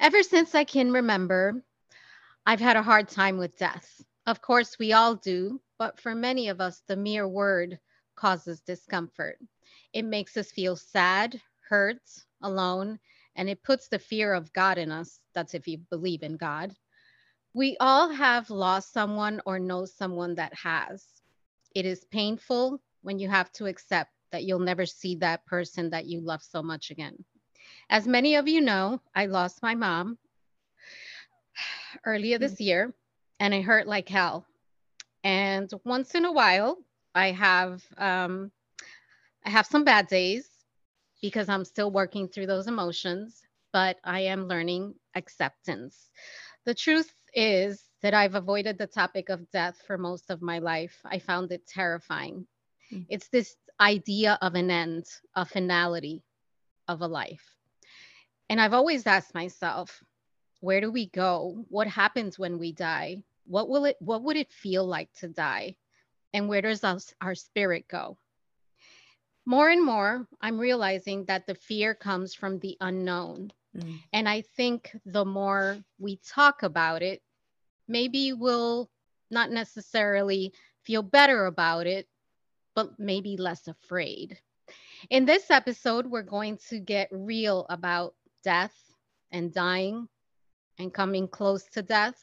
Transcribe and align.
Ever 0.00 0.22
since 0.22 0.54
I 0.54 0.64
can 0.64 0.92
remember, 0.92 1.62
I've 2.46 2.58
had 2.58 2.78
a 2.78 2.82
hard 2.82 3.06
time 3.06 3.36
with 3.36 3.58
death. 3.58 4.02
Of 4.26 4.40
course, 4.40 4.78
we 4.78 4.94
all 4.94 5.14
do, 5.14 5.60
but 5.78 6.00
for 6.00 6.14
many 6.14 6.48
of 6.48 6.58
us, 6.58 6.82
the 6.88 6.96
mere 6.96 7.28
word 7.28 7.78
causes 8.16 8.62
discomfort. 8.62 9.38
It 9.92 10.06
makes 10.06 10.38
us 10.38 10.52
feel 10.52 10.74
sad, 10.74 11.38
hurt, 11.68 12.00
alone, 12.42 12.98
and 13.36 13.50
it 13.50 13.62
puts 13.62 13.88
the 13.88 13.98
fear 13.98 14.32
of 14.32 14.50
God 14.54 14.78
in 14.78 14.90
us. 14.90 15.20
That's 15.34 15.52
if 15.52 15.68
you 15.68 15.76
believe 15.90 16.22
in 16.22 16.38
God. 16.38 16.74
We 17.52 17.76
all 17.78 18.08
have 18.08 18.48
lost 18.48 18.94
someone 18.94 19.42
or 19.44 19.58
know 19.58 19.84
someone 19.84 20.34
that 20.36 20.54
has. 20.54 21.04
It 21.74 21.84
is 21.84 22.06
painful 22.06 22.80
when 23.02 23.18
you 23.18 23.28
have 23.28 23.52
to 23.52 23.66
accept 23.66 24.12
that 24.32 24.44
you'll 24.44 24.60
never 24.60 24.86
see 24.86 25.16
that 25.16 25.44
person 25.44 25.90
that 25.90 26.06
you 26.06 26.22
love 26.22 26.42
so 26.42 26.62
much 26.62 26.90
again. 26.90 27.22
As 27.90 28.06
many 28.06 28.36
of 28.36 28.46
you 28.46 28.60
know, 28.60 29.00
I 29.16 29.26
lost 29.26 29.64
my 29.64 29.74
mom 29.74 30.16
earlier 32.06 32.38
this 32.38 32.54
mm. 32.54 32.66
year 32.66 32.94
and 33.40 33.52
it 33.52 33.62
hurt 33.62 33.88
like 33.88 34.08
hell. 34.08 34.46
And 35.24 35.68
once 35.84 36.14
in 36.14 36.24
a 36.24 36.32
while, 36.32 36.78
I 37.16 37.32
have 37.32 37.82
um, 37.98 38.52
I 39.44 39.50
have 39.50 39.66
some 39.66 39.82
bad 39.82 40.06
days 40.06 40.48
because 41.20 41.48
I'm 41.48 41.64
still 41.64 41.90
working 41.90 42.28
through 42.28 42.46
those 42.46 42.68
emotions, 42.68 43.42
but 43.72 43.98
I 44.04 44.20
am 44.20 44.46
learning 44.46 44.94
acceptance. 45.16 46.10
The 46.64 46.74
truth 46.74 47.12
is 47.34 47.82
that 48.02 48.14
I've 48.14 48.36
avoided 48.36 48.78
the 48.78 48.86
topic 48.86 49.30
of 49.30 49.50
death 49.50 49.82
for 49.84 49.98
most 49.98 50.30
of 50.30 50.42
my 50.42 50.60
life. 50.60 50.96
I 51.04 51.18
found 51.18 51.50
it 51.50 51.66
terrifying. 51.66 52.46
Mm-hmm. 52.92 53.02
It's 53.08 53.28
this 53.28 53.56
idea 53.80 54.38
of 54.40 54.54
an 54.54 54.70
end, 54.70 55.06
a 55.34 55.44
finality 55.44 56.22
of 56.86 57.02
a 57.02 57.06
life. 57.08 57.59
And 58.50 58.60
I've 58.60 58.74
always 58.74 59.06
asked 59.06 59.32
myself, 59.32 60.02
where 60.58 60.80
do 60.80 60.90
we 60.90 61.06
go? 61.06 61.64
What 61.68 61.86
happens 61.86 62.36
when 62.36 62.58
we 62.58 62.72
die? 62.72 63.22
What 63.46 63.68
will 63.68 63.84
it 63.84 63.96
what 64.00 64.22
would 64.24 64.36
it 64.36 64.52
feel 64.52 64.84
like 64.84 65.10
to 65.20 65.28
die? 65.28 65.76
And 66.34 66.48
where 66.48 66.60
does 66.60 66.82
us, 66.82 67.14
our 67.20 67.36
spirit 67.36 67.86
go? 67.88 68.18
More 69.46 69.70
and 69.70 69.84
more, 69.84 70.26
I'm 70.40 70.58
realizing 70.58 71.24
that 71.26 71.46
the 71.46 71.54
fear 71.54 71.94
comes 71.94 72.34
from 72.34 72.58
the 72.58 72.76
unknown. 72.80 73.52
Mm. 73.76 73.98
And 74.12 74.28
I 74.28 74.42
think 74.42 74.96
the 75.06 75.24
more 75.24 75.78
we 75.98 76.16
talk 76.16 76.64
about 76.64 77.02
it, 77.02 77.22
maybe 77.88 78.32
we'll 78.32 78.90
not 79.30 79.50
necessarily 79.50 80.52
feel 80.82 81.02
better 81.02 81.46
about 81.46 81.86
it, 81.86 82.08
but 82.74 82.98
maybe 82.98 83.36
less 83.36 83.68
afraid. 83.68 84.38
In 85.08 85.24
this 85.24 85.50
episode, 85.50 86.06
we're 86.06 86.22
going 86.22 86.58
to 86.68 86.78
get 86.78 87.08
real 87.10 87.66
about 87.70 88.14
death 88.42 88.74
and 89.30 89.52
dying 89.52 90.08
and 90.78 90.92
coming 90.92 91.28
close 91.28 91.64
to 91.72 91.82
death. 91.82 92.16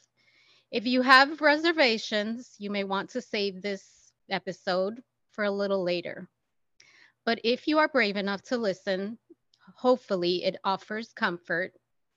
If 0.70 0.86
you 0.86 1.02
have 1.02 1.40
reservations, 1.40 2.54
you 2.58 2.70
may 2.70 2.84
want 2.84 3.10
to 3.10 3.22
save 3.22 3.62
this 3.62 4.12
episode 4.30 5.02
for 5.32 5.44
a 5.44 5.50
little 5.50 5.82
later. 5.82 6.28
But 7.24 7.40
if 7.44 7.68
you 7.68 7.78
are 7.78 7.88
brave 7.88 8.16
enough 8.16 8.42
to 8.44 8.56
listen, 8.56 9.18
hopefully 9.74 10.44
it 10.44 10.56
offers 10.64 11.12
comfort 11.12 11.72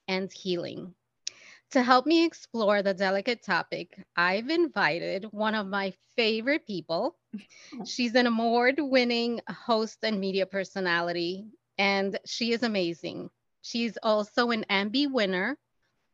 and 0.07 0.31
healing. 0.31 0.93
To 1.71 1.81
help 1.81 2.05
me 2.05 2.25
explore 2.25 2.81
the 2.81 2.93
delicate 2.93 3.43
topic, 3.43 3.97
I've 4.17 4.49
invited 4.49 5.25
one 5.31 5.55
of 5.55 5.67
my 5.67 5.93
favorite 6.17 6.67
people. 6.67 7.15
She's 7.85 8.15
an 8.15 8.27
award 8.27 8.75
winning 8.79 9.39
host 9.47 9.99
and 10.03 10.19
media 10.19 10.45
personality, 10.45 11.45
and 11.77 12.19
she 12.25 12.51
is 12.51 12.63
amazing. 12.63 13.29
She's 13.61 13.97
also 14.01 14.49
an 14.49 14.65
Ambie 14.69 15.11
winner, 15.11 15.57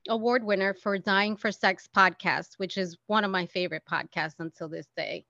award 0.10 0.44
winner 0.44 0.74
for 0.74 0.98
Dying 0.98 1.38
for 1.38 1.52
Sex 1.52 1.88
podcast, 1.96 2.56
which 2.58 2.78
is 2.78 2.98
one 3.08 3.24
of 3.24 3.32
my 3.32 3.46
favorite 3.46 3.84
podcasts 3.90 4.40
until 4.40 4.68
this 4.68 4.88
day. 4.96 5.26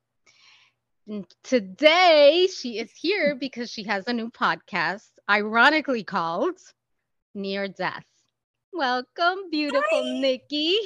And 1.07 1.25
today 1.43 2.47
she 2.47 2.79
is 2.79 2.91
here 2.91 3.35
because 3.35 3.71
she 3.71 3.83
has 3.83 4.07
a 4.07 4.13
new 4.13 4.29
podcast, 4.29 5.09
ironically 5.29 6.03
called 6.03 6.57
Near 7.33 7.67
Death. 7.67 8.05
Welcome, 8.73 9.49
beautiful 9.49 9.83
Hi. 9.91 10.19
Nikki. 10.19 10.77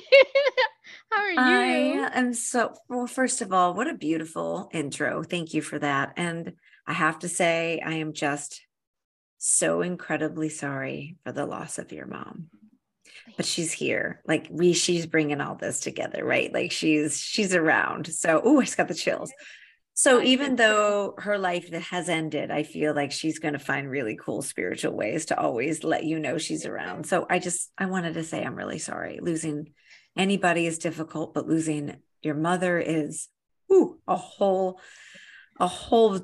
How 1.12 1.22
are 1.22 1.32
you? 1.32 1.40
I 1.40 2.10
am 2.14 2.34
so 2.34 2.74
well. 2.88 3.08
First 3.08 3.42
of 3.42 3.52
all, 3.52 3.74
what 3.74 3.88
a 3.88 3.96
beautiful 3.96 4.70
intro. 4.74 5.24
Thank 5.24 5.54
you 5.54 5.62
for 5.62 5.80
that. 5.80 6.14
And 6.18 6.54
I 6.86 6.94
have 6.94 7.20
to 7.20 7.30
say, 7.30 7.82
I 7.84 7.96
am 7.96 8.14
just 8.14 8.62
so 9.44 9.82
incredibly 9.82 10.50
sorry 10.50 11.18
for 11.24 11.32
the 11.32 11.48
loss 11.48 11.80
of 11.80 11.92
your 11.92 12.06
mom. 12.06 12.50
But 13.38 13.48
she's 13.48 13.72
here. 13.72 14.22
Like 14.28 14.48
we, 14.52 14.74
she's 14.74 15.08
bringing 15.08 15.42
all 15.42 15.56
this 15.56 15.80
together, 15.80 16.24
right? 16.24 16.54
Like 16.54 16.72
she's 16.72 17.20
she's 17.20 17.56
around. 17.56 18.06
So, 18.14 18.40
oh, 18.44 18.62
I 18.62 18.66
just 18.66 18.78
got 18.78 18.88
the 18.88 18.94
chills. 18.94 19.34
So 19.96 20.22
even 20.22 20.58
though 20.58 21.16
her 21.18 21.40
life 21.40 21.72
has 21.74 22.08
ended, 22.08 22.52
I 22.52 22.62
feel 22.62 22.94
like 22.94 23.12
she's 23.12 23.40
going 23.40 23.54
to 23.54 23.60
find 23.60 23.90
really 23.90 24.16
cool 24.16 24.44
spiritual 24.44 24.94
ways 24.94 25.26
to 25.28 25.40
always 25.40 25.84
let 25.84 26.04
you 26.04 26.20
know 26.20 26.38
she's 26.38 26.68
around. 26.68 27.08
So 27.08 27.26
I 27.28 27.40
just 27.40 27.72
I 27.80 27.88
wanted 27.88 28.14
to 28.14 28.24
say 28.24 28.44
I'm 28.44 28.56
really 28.56 28.80
sorry. 28.80 29.18
Losing 29.24 29.74
anybody 30.16 30.68
is 30.68 30.78
difficult, 30.78 31.34
but 31.34 31.48
losing 31.48 31.96
your 32.22 32.36
mother 32.36 32.78
is 32.78 33.28
ooh, 33.74 33.98
a 34.08 34.16
whole 34.16 34.80
a 35.60 35.68
whole 35.68 36.22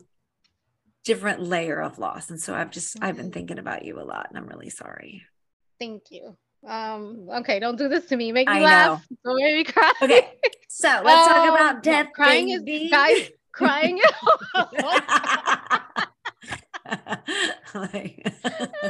different 1.08 1.42
layer 1.42 1.82
of 1.82 1.98
loss. 1.98 2.30
And 2.30 2.40
so 2.40 2.54
I've 2.54 2.70
just 2.70 2.98
I've 3.02 3.16
been 3.16 3.28
mm-hmm. 3.28 3.34
thinking 3.34 3.60
about 3.60 3.86
you 3.86 4.00
a 4.00 4.04
lot 4.04 4.28
and 4.30 4.38
I'm 4.38 4.46
really 4.46 4.70
sorry. 4.70 5.24
Thank 5.80 6.12
you. 6.12 6.36
Um, 6.68 7.30
okay, 7.30 7.60
don't 7.60 7.78
do 7.78 7.88
this 7.88 8.08
to 8.08 8.18
me. 8.18 8.34
Make 8.34 8.50
me 8.50 8.58
I 8.58 8.62
laugh. 8.62 9.06
Know. 9.10 9.18
Don't 9.24 9.38
make 9.38 9.56
me 9.56 9.64
cry. 9.64 9.94
Okay. 10.02 10.28
So 10.68 10.88
let's 11.06 11.28
um, 11.28 11.34
talk 11.34 11.50
about 11.50 11.84
death. 11.84 12.08
Crying 12.14 12.48
baby. 12.66 12.86
is 12.86 12.92
guys 12.92 13.30
crying. 13.54 14.02
like, 14.54 14.74
oh 17.74 17.88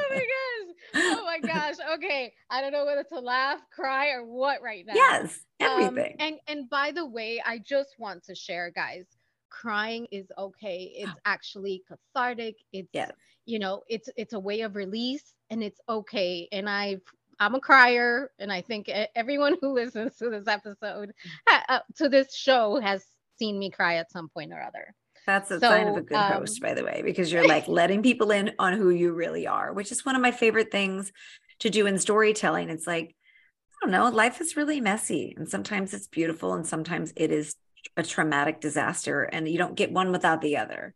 my 0.10 0.24
gosh. 0.34 0.76
Oh 0.96 1.24
my 1.24 1.40
gosh. 1.44 1.76
Okay. 1.96 2.34
I 2.50 2.62
don't 2.62 2.72
know 2.72 2.86
whether 2.86 3.04
to 3.04 3.20
laugh, 3.20 3.60
cry, 3.72 4.10
or 4.10 4.26
what 4.26 4.64
right 4.64 4.86
now. 4.88 4.96
Yes, 4.96 5.40
everything. 5.60 6.14
Um, 6.14 6.18
and 6.20 6.36
and 6.48 6.70
by 6.70 6.92
the 6.92 7.06
way, 7.06 7.44
I 7.46 7.60
just 7.60 7.96
want 8.00 8.24
to 8.24 8.34
share, 8.34 8.72
guys. 8.72 9.06
Crying 9.50 10.08
is 10.12 10.28
okay. 10.38 10.92
It's 10.96 11.12
actually 11.26 11.84
cathartic. 11.88 12.56
It's 12.74 12.90
yes. 12.94 13.12
you 13.46 13.60
know, 13.60 13.82
it's 13.90 14.10
it's 14.16 14.34
a 14.34 14.40
way 14.40 14.62
of 14.62 14.76
release 14.76 15.34
and 15.50 15.64
it's 15.64 15.80
okay. 15.90 16.48
And 16.52 16.70
I've 16.70 17.02
I'm 17.40 17.56
a 17.56 17.60
crier, 17.60 18.32
and 18.40 18.52
I 18.52 18.62
think 18.62 18.90
everyone 19.16 19.58
who 19.62 19.74
listens 19.74 20.16
to 20.18 20.30
this 20.30 20.48
episode, 20.48 21.14
uh, 21.48 21.80
to 21.98 22.10
this 22.10 22.36
show, 22.36 22.80
has 22.80 23.06
seen 23.38 23.60
me 23.60 23.70
cry 23.70 23.96
at 23.96 24.12
some 24.12 24.30
point 24.30 24.52
or 24.52 24.62
other. 24.62 24.94
That's 25.26 25.52
a 25.52 25.60
so, 25.60 25.70
sign 25.70 25.88
of 25.88 25.98
a 25.98 26.02
good 26.02 26.18
um, 26.18 26.34
host, 26.34 26.62
by 26.62 26.74
the 26.74 26.84
way, 26.84 27.02
because 27.04 27.32
you're 27.32 27.48
like 27.48 27.68
letting 27.68 28.02
people 28.02 28.32
in 28.32 28.54
on 28.58 28.74
who 28.74 28.90
you 28.90 29.12
really 29.12 29.46
are, 29.46 29.74
which 29.74 29.92
is 29.92 30.06
one 30.06 30.16
of 30.16 30.22
my 30.22 30.32
favorite 30.32 30.72
things 30.72 31.12
to 31.60 31.70
do 31.70 31.86
in 31.86 32.00
storytelling. 32.00 32.70
It's 32.70 32.88
like, 32.88 33.16
I 33.82 33.86
don't 33.86 33.92
know, 33.92 34.10
life 34.10 34.42
is 34.42 34.58
really 34.58 34.82
messy, 34.82 35.36
and 35.38 35.48
sometimes 35.48 35.94
it's 35.94 36.08
beautiful, 36.08 36.54
and 36.54 36.66
sometimes 36.66 37.14
it 37.16 37.32
is 37.32 37.56
a 37.96 38.04
traumatic 38.04 38.62
disaster, 38.62 39.24
and 39.24 39.48
you 39.48 39.58
don't 39.58 39.76
get 39.76 39.92
one 39.92 40.12
without 40.12 40.42
the 40.42 40.58
other. 40.58 40.94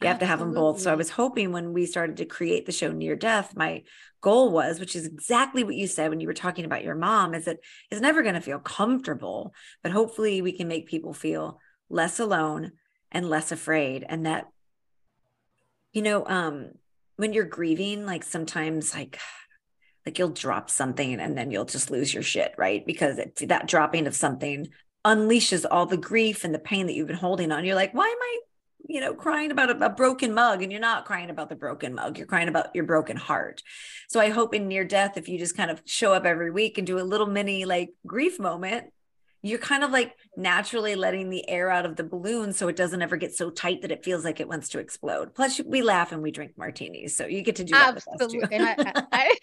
You 0.00 0.08
have 0.08 0.18
to 0.18 0.26
have 0.26 0.40
them 0.40 0.52
both. 0.52 0.80
So 0.80 0.90
I 0.90 0.96
was 0.96 1.10
hoping 1.10 1.52
when 1.52 1.72
we 1.72 1.86
started 1.86 2.16
to 2.16 2.24
create 2.24 2.66
the 2.66 2.72
show 2.72 2.90
Near 2.90 3.14
Death, 3.14 3.54
my 3.54 3.84
goal 4.20 4.50
was, 4.50 4.80
which 4.80 4.96
is 4.96 5.06
exactly 5.06 5.62
what 5.62 5.76
you 5.76 5.86
said 5.86 6.10
when 6.10 6.18
you 6.18 6.26
were 6.26 6.34
talking 6.34 6.64
about 6.64 6.82
your 6.82 6.96
mom, 6.96 7.34
is 7.34 7.44
that 7.44 7.58
it's 7.90 8.00
never 8.00 8.22
going 8.22 8.34
to 8.34 8.40
feel 8.40 8.58
comfortable, 8.58 9.54
but 9.82 9.92
hopefully 9.92 10.42
we 10.42 10.52
can 10.52 10.66
make 10.66 10.88
people 10.88 11.12
feel 11.12 11.60
less 11.88 12.18
alone 12.18 12.72
and 13.12 13.30
less 13.30 13.52
afraid. 13.52 14.04
And 14.08 14.26
that, 14.26 14.48
you 15.92 16.02
know, 16.02 16.26
um, 16.26 16.70
when 17.16 17.32
you're 17.32 17.44
grieving, 17.44 18.04
like 18.04 18.24
sometimes 18.24 18.94
like 18.94 19.18
like 20.04 20.18
you'll 20.18 20.30
drop 20.30 20.68
something 20.68 21.20
and 21.20 21.38
then 21.38 21.52
you'll 21.52 21.64
just 21.64 21.90
lose 21.90 22.12
your 22.12 22.24
shit, 22.24 22.54
right? 22.58 22.84
Because 22.84 23.18
it, 23.18 23.36
that 23.48 23.68
dropping 23.68 24.08
of 24.08 24.16
something 24.16 24.68
unleashes 25.04 25.64
all 25.70 25.86
the 25.86 25.96
grief 25.96 26.44
and 26.44 26.54
the 26.54 26.58
pain 26.58 26.86
that 26.86 26.94
you've 26.94 27.08
been 27.08 27.16
holding 27.16 27.52
on. 27.52 27.64
You're 27.64 27.74
like, 27.74 27.92
why 27.92 28.06
am 28.06 28.18
I 28.20 28.40
you 28.88 29.00
know, 29.00 29.14
crying 29.14 29.50
about 29.50 29.70
a, 29.70 29.86
a, 29.86 29.88
broken 29.88 30.34
mug 30.34 30.62
and 30.62 30.72
you're 30.72 30.80
not 30.80 31.04
crying 31.04 31.30
about 31.30 31.48
the 31.48 31.54
broken 31.54 31.94
mug, 31.94 32.18
you're 32.18 32.26
crying 32.26 32.48
about 32.48 32.74
your 32.74 32.84
broken 32.84 33.16
heart. 33.16 33.62
So 34.08 34.20
I 34.20 34.30
hope 34.30 34.54
in 34.54 34.68
near 34.68 34.84
death, 34.84 35.16
if 35.16 35.28
you 35.28 35.38
just 35.38 35.56
kind 35.56 35.70
of 35.70 35.80
show 35.84 36.12
up 36.12 36.24
every 36.24 36.50
week 36.50 36.78
and 36.78 36.86
do 36.86 36.98
a 36.98 37.00
little 37.00 37.26
mini 37.26 37.64
like 37.64 37.90
grief 38.06 38.38
moment, 38.38 38.92
you're 39.42 39.58
kind 39.58 39.82
of 39.82 39.90
like 39.90 40.14
naturally 40.36 40.94
letting 40.94 41.28
the 41.28 41.48
air 41.48 41.68
out 41.68 41.84
of 41.84 41.96
the 41.96 42.04
balloon 42.04 42.52
so 42.52 42.68
it 42.68 42.76
doesn't 42.76 43.02
ever 43.02 43.16
get 43.16 43.34
so 43.34 43.50
tight 43.50 43.82
that 43.82 43.90
it 43.90 44.04
feels 44.04 44.24
like 44.24 44.38
it 44.38 44.48
wants 44.48 44.68
to 44.70 44.78
explode. 44.78 45.34
Plus, 45.34 45.60
we 45.64 45.82
laugh 45.82 46.12
and 46.12 46.22
we 46.22 46.30
drink 46.30 46.52
martinis, 46.56 47.16
so 47.16 47.26
you 47.26 47.42
get 47.42 47.56
to 47.56 47.64
do 47.64 47.72
that 47.72 47.96
Absolutely. 47.96 48.58
I, 48.60 49.34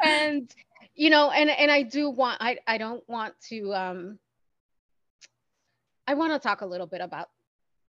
and 0.04 0.50
you 0.96 1.10
know, 1.10 1.30
and 1.30 1.50
and 1.50 1.70
I 1.70 1.82
do 1.82 2.10
want 2.10 2.38
I 2.40 2.58
I 2.66 2.78
don't 2.78 3.08
want 3.08 3.34
to 3.48 3.72
um 3.74 4.18
I 6.06 6.14
want 6.14 6.32
to 6.32 6.38
talk 6.38 6.60
a 6.60 6.66
little 6.66 6.86
bit 6.86 7.00
about 7.00 7.28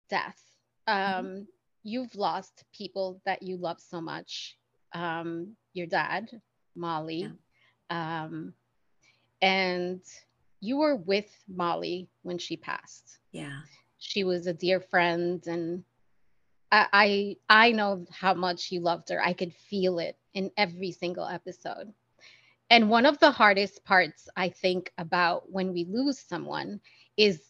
death. 0.08 0.40
Mm-hmm. 0.88 1.18
Um, 1.18 1.26
mm-hmm. 1.26 1.42
You've 1.82 2.14
lost 2.14 2.64
people 2.76 3.22
that 3.24 3.42
you 3.42 3.56
love 3.56 3.80
so 3.80 4.00
much. 4.00 4.56
Um, 4.92 5.56
your 5.72 5.86
dad, 5.86 6.30
Molly. 6.74 7.30
Yeah. 7.90 8.24
Um, 8.24 8.54
and 9.40 10.00
you 10.60 10.76
were 10.76 10.96
with 10.96 11.30
Molly 11.48 12.08
when 12.22 12.38
she 12.38 12.56
passed. 12.56 13.18
Yeah. 13.32 13.60
She 13.98 14.24
was 14.24 14.46
a 14.46 14.52
dear 14.52 14.80
friend 14.80 15.42
and 15.46 15.84
I, 16.72 16.86
I 16.92 17.36
I 17.48 17.72
know 17.72 18.06
how 18.10 18.34
much 18.34 18.70
you 18.70 18.80
loved 18.80 19.08
her. 19.08 19.24
I 19.24 19.32
could 19.32 19.52
feel 19.54 19.98
it 19.98 20.16
in 20.34 20.50
every 20.56 20.92
single 20.92 21.26
episode. 21.26 21.92
And 22.68 22.88
one 22.88 23.06
of 23.06 23.18
the 23.18 23.32
hardest 23.32 23.84
parts 23.84 24.28
I 24.36 24.50
think 24.50 24.92
about 24.96 25.50
when 25.50 25.72
we 25.72 25.84
lose 25.84 26.20
someone 26.20 26.80
is 27.16 27.42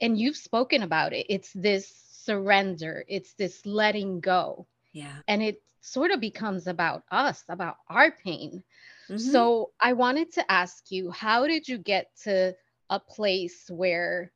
and 0.00 0.18
you've 0.18 0.36
spoken 0.36 0.82
about 0.82 1.12
it. 1.12 1.26
It's 1.28 1.52
this 1.52 1.92
surrender. 2.10 3.04
It's 3.08 3.34
this 3.34 3.64
letting 3.64 4.20
go. 4.20 4.66
Yeah. 4.92 5.16
And 5.28 5.42
it 5.42 5.62
sort 5.80 6.10
of 6.10 6.20
becomes 6.20 6.66
about 6.66 7.04
us, 7.10 7.44
about 7.48 7.76
our 7.88 8.10
pain. 8.10 8.62
Mm-hmm. 9.08 9.18
So 9.18 9.70
I 9.80 9.92
wanted 9.92 10.32
to 10.32 10.50
ask 10.50 10.90
you, 10.90 11.10
how 11.10 11.46
did 11.46 11.68
you 11.68 11.78
get 11.78 12.10
to 12.24 12.54
a 12.90 12.98
place 12.98 13.70
where 13.70 14.32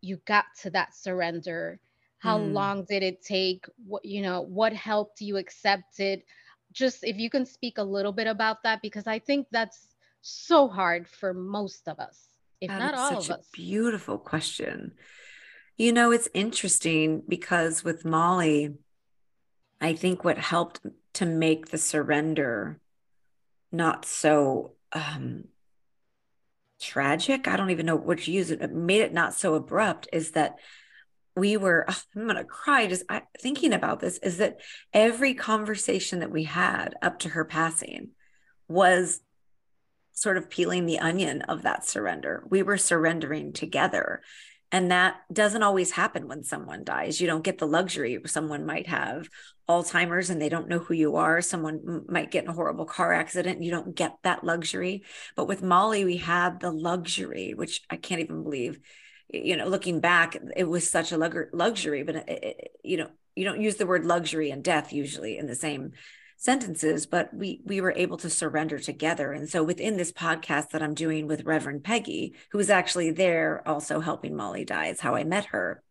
you 0.00 0.20
got 0.24 0.44
to 0.62 0.70
that 0.70 0.94
surrender? 0.94 1.80
How 2.18 2.38
mm. 2.38 2.52
long 2.52 2.84
did 2.84 3.02
it 3.02 3.22
take? 3.22 3.66
What 3.86 4.04
you 4.04 4.22
know, 4.22 4.42
what 4.42 4.72
helped 4.72 5.20
you 5.20 5.36
accept 5.36 6.00
it? 6.00 6.24
Just 6.72 7.02
if 7.02 7.16
you 7.16 7.30
can 7.30 7.46
speak 7.46 7.78
a 7.78 7.82
little 7.82 8.12
bit 8.12 8.26
about 8.26 8.62
that, 8.62 8.82
because 8.82 9.06
I 9.06 9.18
think 9.18 9.46
that's 9.50 9.96
so 10.20 10.68
hard 10.68 11.08
for 11.08 11.32
most 11.32 11.88
of 11.88 11.98
us, 11.98 12.27
if 12.60 12.68
that 12.68 12.78
not 12.78 12.94
all 12.94 13.18
of 13.18 13.30
us. 13.30 13.48
beautiful 13.52 14.18
question. 14.18 14.92
You 15.76 15.92
know, 15.92 16.10
it's 16.10 16.28
interesting 16.34 17.22
because 17.28 17.84
with 17.84 18.04
Molly, 18.04 18.74
I 19.80 19.94
think 19.94 20.24
what 20.24 20.38
helped 20.38 20.80
to 21.14 21.26
make 21.26 21.68
the 21.68 21.78
surrender 21.78 22.80
not 23.70 24.04
so 24.04 24.72
um 24.92 25.44
tragic 26.80 27.48
i 27.48 27.56
don't 27.56 27.70
even 27.70 27.86
know 27.86 27.96
what 27.96 28.20
to 28.20 28.32
use 28.32 28.50
it 28.50 28.72
made 28.72 29.00
it 29.00 29.12
not 29.12 29.34
so 29.34 29.54
abrupt 29.54 30.08
is 30.12 30.30
that 30.32 30.56
we 31.36 31.56
were 31.56 31.84
i'm 31.88 32.26
gonna 32.26 32.44
cry 32.44 32.86
just 32.86 33.02
I, 33.08 33.22
thinking 33.40 33.72
about 33.72 34.00
this 34.00 34.18
is 34.18 34.38
that 34.38 34.60
every 34.92 35.34
conversation 35.34 36.20
that 36.20 36.30
we 36.30 36.44
had 36.44 36.94
up 37.02 37.18
to 37.20 37.30
her 37.30 37.44
passing 37.44 38.10
was 38.68 39.20
sort 40.20 40.36
of 40.36 40.50
peeling 40.50 40.86
the 40.86 40.98
onion 40.98 41.42
of 41.42 41.62
that 41.62 41.86
surrender 41.86 42.44
we 42.50 42.62
were 42.62 42.76
surrendering 42.78 43.52
together 43.52 44.20
and 44.70 44.90
that 44.90 45.16
doesn't 45.32 45.62
always 45.62 45.92
happen 45.92 46.28
when 46.28 46.44
someone 46.44 46.84
dies. 46.84 47.20
You 47.20 47.26
don't 47.26 47.44
get 47.44 47.58
the 47.58 47.66
luxury. 47.66 48.18
Someone 48.26 48.66
might 48.66 48.86
have 48.86 49.28
Alzheimer's 49.68 50.28
and 50.28 50.40
they 50.40 50.50
don't 50.50 50.68
know 50.68 50.78
who 50.78 50.92
you 50.92 51.16
are. 51.16 51.40
Someone 51.40 52.04
might 52.06 52.30
get 52.30 52.44
in 52.44 52.50
a 52.50 52.54
horrible 52.54 52.84
car 52.84 53.12
accident. 53.12 53.62
You 53.62 53.70
don't 53.70 53.94
get 53.94 54.16
that 54.24 54.44
luxury. 54.44 55.04
But 55.36 55.48
with 55.48 55.62
Molly, 55.62 56.04
we 56.04 56.18
had 56.18 56.60
the 56.60 56.70
luxury, 56.70 57.54
which 57.54 57.82
I 57.88 57.96
can't 57.96 58.20
even 58.20 58.42
believe. 58.42 58.78
You 59.32 59.56
know, 59.56 59.68
looking 59.68 60.00
back, 60.00 60.36
it 60.56 60.64
was 60.64 60.88
such 60.88 61.12
a 61.12 61.48
luxury, 61.52 62.02
but 62.02 62.16
it, 62.16 62.28
it, 62.28 62.70
you 62.82 62.98
know, 62.98 63.08
you 63.36 63.44
don't 63.44 63.60
use 63.60 63.76
the 63.76 63.86
word 63.86 64.04
luxury 64.04 64.50
and 64.50 64.64
death 64.64 64.92
usually 64.92 65.38
in 65.38 65.46
the 65.46 65.54
same 65.54 65.92
sentences 66.40 67.04
but 67.04 67.34
we 67.34 67.60
we 67.64 67.80
were 67.80 67.92
able 67.96 68.16
to 68.16 68.30
surrender 68.30 68.78
together. 68.78 69.32
And 69.32 69.48
so 69.48 69.64
within 69.64 69.96
this 69.96 70.12
podcast 70.12 70.70
that 70.70 70.82
i'm 70.82 70.94
doing 70.94 71.26
with 71.26 71.44
reverend 71.44 71.82
peggy 71.84 72.34
who 72.52 72.58
was 72.58 72.70
actually 72.70 73.10
there 73.10 73.66
also 73.66 74.00
helping 74.00 74.36
molly 74.36 74.64
die 74.64 74.86
is 74.86 75.00
how 75.00 75.16
i 75.16 75.24
met 75.24 75.46
her. 75.46 75.82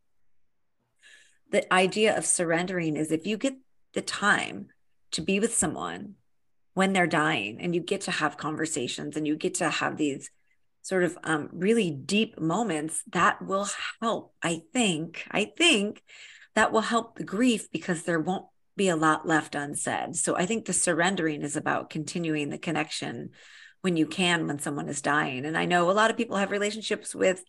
The 1.51 1.71
idea 1.71 2.17
of 2.17 2.25
surrendering 2.25 2.95
is 2.95 3.11
if 3.11 3.27
you 3.27 3.38
get 3.38 3.57
the 3.94 4.01
time 4.01 4.69
to 5.11 5.21
be 5.21 5.39
with 5.39 5.53
someone 5.53 6.15
when 6.73 6.93
they're 6.93 7.07
dying 7.07 7.59
and 7.59 7.75
you 7.75 7.81
get 7.81 8.01
to 8.01 8.11
have 8.11 8.38
conversations 8.38 9.17
and 9.17 9.27
you 9.27 9.35
get 9.35 9.55
to 9.55 9.69
have 9.69 9.97
these 9.97 10.31
sort 10.81 11.03
of 11.03 11.17
um, 11.25 11.50
really 11.51 11.91
deep 11.91 12.39
moments 12.39 13.03
that 13.11 13.41
will 13.41 13.67
help 14.01 14.33
i 14.41 14.61
think 14.71 15.27
i 15.31 15.43
think 15.43 16.01
that 16.55 16.71
will 16.71 16.81
help 16.81 17.17
the 17.17 17.23
grief 17.25 17.69
because 17.71 18.03
there 18.03 18.19
won't 18.19 18.45
be 18.77 18.88
a 18.88 18.95
lot 18.95 19.27
left 19.27 19.56
unsaid. 19.56 20.15
So 20.15 20.38
I 20.38 20.45
think 20.45 20.65
the 20.65 20.74
surrendering 20.74 21.41
is 21.41 21.57
about 21.57 21.89
continuing 21.89 22.50
the 22.50 22.57
connection 22.57 23.31
when 23.81 23.97
you 23.97 24.06
can 24.06 24.47
when 24.47 24.59
someone 24.59 24.88
is 24.88 25.01
dying. 25.01 25.45
And 25.45 25.57
I 25.57 25.65
know 25.65 25.89
a 25.89 25.94
lot 25.94 26.12
of 26.12 26.18
people 26.18 26.38
have 26.38 26.51
relationships 26.51 27.13
with 27.13 27.44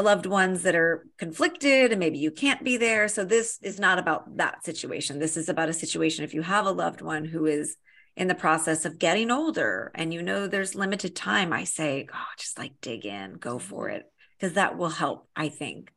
loved 0.00 0.26
ones 0.26 0.62
that 0.62 0.74
are 0.74 1.06
conflicted 1.18 1.90
and 1.90 2.00
maybe 2.00 2.18
you 2.18 2.30
can't 2.30 2.64
be 2.64 2.76
there. 2.76 3.08
So 3.08 3.24
this 3.24 3.58
is 3.62 3.78
not 3.78 3.98
about 3.98 4.36
that 4.36 4.64
situation. 4.64 5.18
This 5.18 5.36
is 5.36 5.48
about 5.48 5.68
a 5.68 5.74
situation 5.74 6.24
if 6.24 6.34
you 6.34 6.42
have 6.42 6.66
a 6.66 6.72
loved 6.72 7.02
one 7.02 7.24
who 7.24 7.46
is 7.46 7.76
in 8.16 8.28
the 8.28 8.34
process 8.34 8.84
of 8.84 8.98
getting 8.98 9.30
older 9.30 9.90
and 9.94 10.12
you 10.12 10.22
know 10.22 10.46
there's 10.46 10.74
limited 10.74 11.16
time, 11.16 11.52
I 11.52 11.64
say, 11.64 12.06
oh, 12.12 12.26
just 12.38 12.58
like 12.58 12.72
dig 12.80 13.06
in, 13.06 13.34
go 13.34 13.58
for 13.58 13.88
it. 13.88 14.04
Because 14.38 14.54
that 14.54 14.76
will 14.76 14.88
help, 14.88 15.28
I 15.36 15.48
think. 15.48 15.92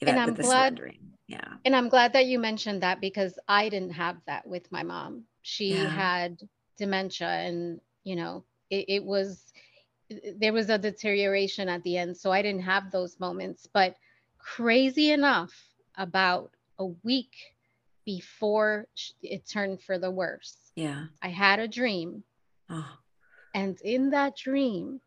And 0.00 0.18
I'm 0.18 0.34
glad 0.34 0.80
yeah. 1.28 1.54
And 1.64 1.76
I'm 1.76 1.88
glad 1.88 2.14
that 2.14 2.26
you 2.26 2.38
mentioned 2.38 2.82
that 2.82 3.00
because 3.00 3.38
I 3.46 3.68
didn't 3.68 3.92
have 3.92 4.16
that 4.26 4.46
with 4.46 4.72
my 4.72 4.82
mom. 4.82 5.24
She 5.42 5.74
yeah. 5.74 5.88
had 5.88 6.40
dementia 6.78 7.28
and, 7.28 7.80
you 8.02 8.16
know, 8.16 8.44
it, 8.70 8.86
it 8.88 9.04
was, 9.04 9.52
there 10.36 10.54
was 10.54 10.70
a 10.70 10.78
deterioration 10.78 11.68
at 11.68 11.82
the 11.82 11.98
end. 11.98 12.16
So 12.16 12.32
I 12.32 12.40
didn't 12.40 12.62
have 12.62 12.90
those 12.90 13.20
moments. 13.20 13.68
But 13.72 13.96
crazy 14.38 15.12
enough, 15.12 15.52
about 15.98 16.52
a 16.78 16.86
week 16.86 17.34
before 18.06 18.86
it 19.22 19.46
turned 19.46 19.82
for 19.82 19.98
the 19.98 20.10
worse. 20.10 20.56
Yeah. 20.76 21.06
I 21.20 21.28
had 21.28 21.58
a 21.58 21.68
dream. 21.68 22.22
Oh. 22.70 22.96
And 23.54 23.78
in 23.82 24.10
that 24.10 24.36
dream, 24.36 25.00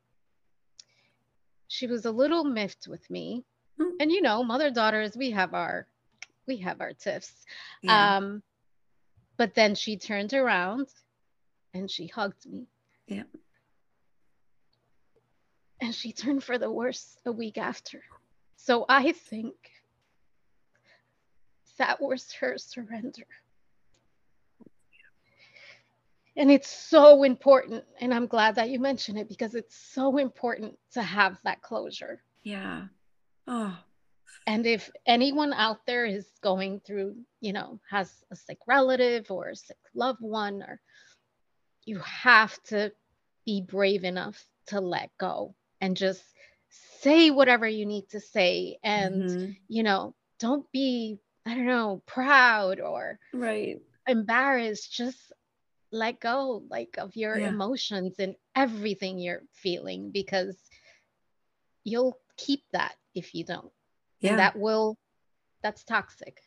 she 1.68 1.88
was 1.88 2.06
a 2.06 2.12
little 2.12 2.44
miffed 2.44 2.88
with 2.88 3.10
me. 3.10 3.44
Hmm. 3.80 3.96
And 4.00 4.12
you 4.12 4.22
know, 4.22 4.44
mother 4.44 4.70
daughters, 4.70 5.16
we 5.16 5.32
have 5.32 5.54
our 5.54 5.88
we 6.48 6.58
have 6.58 6.82
our 6.82 6.94
tiffs. 6.94 7.46
Yeah. 7.82 8.18
Um, 8.18 8.44
but 9.38 9.54
then 9.56 9.76
she 9.76 9.98
turned 9.98 10.34
around 10.34 10.88
and 11.74 11.90
she 11.90 12.08
hugged 12.08 12.46
me. 12.46 12.68
Yeah. 13.08 13.24
And 15.82 15.96
she 15.96 16.14
turned 16.14 16.44
for 16.44 16.58
the 16.58 16.72
worse 16.72 17.18
a 17.26 17.32
week 17.32 17.58
after. 17.58 18.04
So 18.56 18.86
I 18.88 19.14
think 19.14 19.56
that 21.78 22.00
was 22.00 22.32
her 22.34 22.58
surrender. 22.58 23.26
And 26.38 26.52
it's 26.52 26.70
so 26.70 27.24
important. 27.24 27.84
And 28.00 28.14
I'm 28.14 28.28
glad 28.28 28.56
that 28.56 28.70
you 28.70 28.80
mentioned 28.80 29.18
it 29.18 29.28
because 29.28 29.56
it's 29.56 29.76
so 29.76 30.18
important 30.18 30.78
to 30.94 31.02
have 31.02 31.40
that 31.44 31.62
closure. 31.62 32.22
Yeah. 32.44 32.84
Oh, 33.48 33.78
and 34.48 34.66
if 34.66 34.90
anyone 35.06 35.54
out 35.54 35.86
there 35.86 36.06
is 36.06 36.28
going 36.42 36.80
through, 36.80 37.16
you 37.40 37.54
know, 37.54 37.80
has 37.90 38.12
a 38.32 38.36
sick 38.36 38.58
relative 38.68 39.30
or 39.30 39.50
a 39.50 39.56
sick 39.56 39.78
loved 39.94 40.22
one, 40.22 40.64
or 40.64 40.82
you 41.86 42.00
have 42.00 42.62
to 42.64 42.92
be 43.46 43.62
brave 43.62 44.04
enough 44.04 44.44
to 44.68 44.80
let 44.80 45.10
go 45.20 45.56
and 45.80 45.96
just 45.96 46.24
say 47.00 47.30
whatever 47.30 47.68
you 47.68 47.86
need 47.86 48.10
to 48.10 48.20
say. 48.20 48.78
And, 48.84 49.24
mm-hmm. 49.24 49.52
you 49.68 49.84
know, 49.84 50.16
don't 50.40 50.70
be, 50.72 51.20
I 51.46 51.56
don't 51.56 51.66
know, 51.66 52.02
proud 52.06 52.80
or 52.80 53.20
right 53.34 53.80
embarrassed. 54.08 54.92
Just 54.92 55.32
let 55.92 56.20
go 56.20 56.64
like 56.70 56.96
of 56.98 57.16
your 57.16 57.38
yeah. 57.38 57.50
emotions 57.50 58.16
and 58.20 58.36
everything 58.56 59.20
you're 59.20 59.44
feeling 59.54 60.12
because 60.12 60.58
you'll 61.84 62.18
keep 62.38 62.64
that 62.72 62.96
if 63.14 63.36
you 63.36 63.44
don't 63.44 63.72
yeah. 64.22 64.38
That 64.38 64.56
will, 64.56 64.98
that's 65.62 65.84
toxic. 65.84 66.38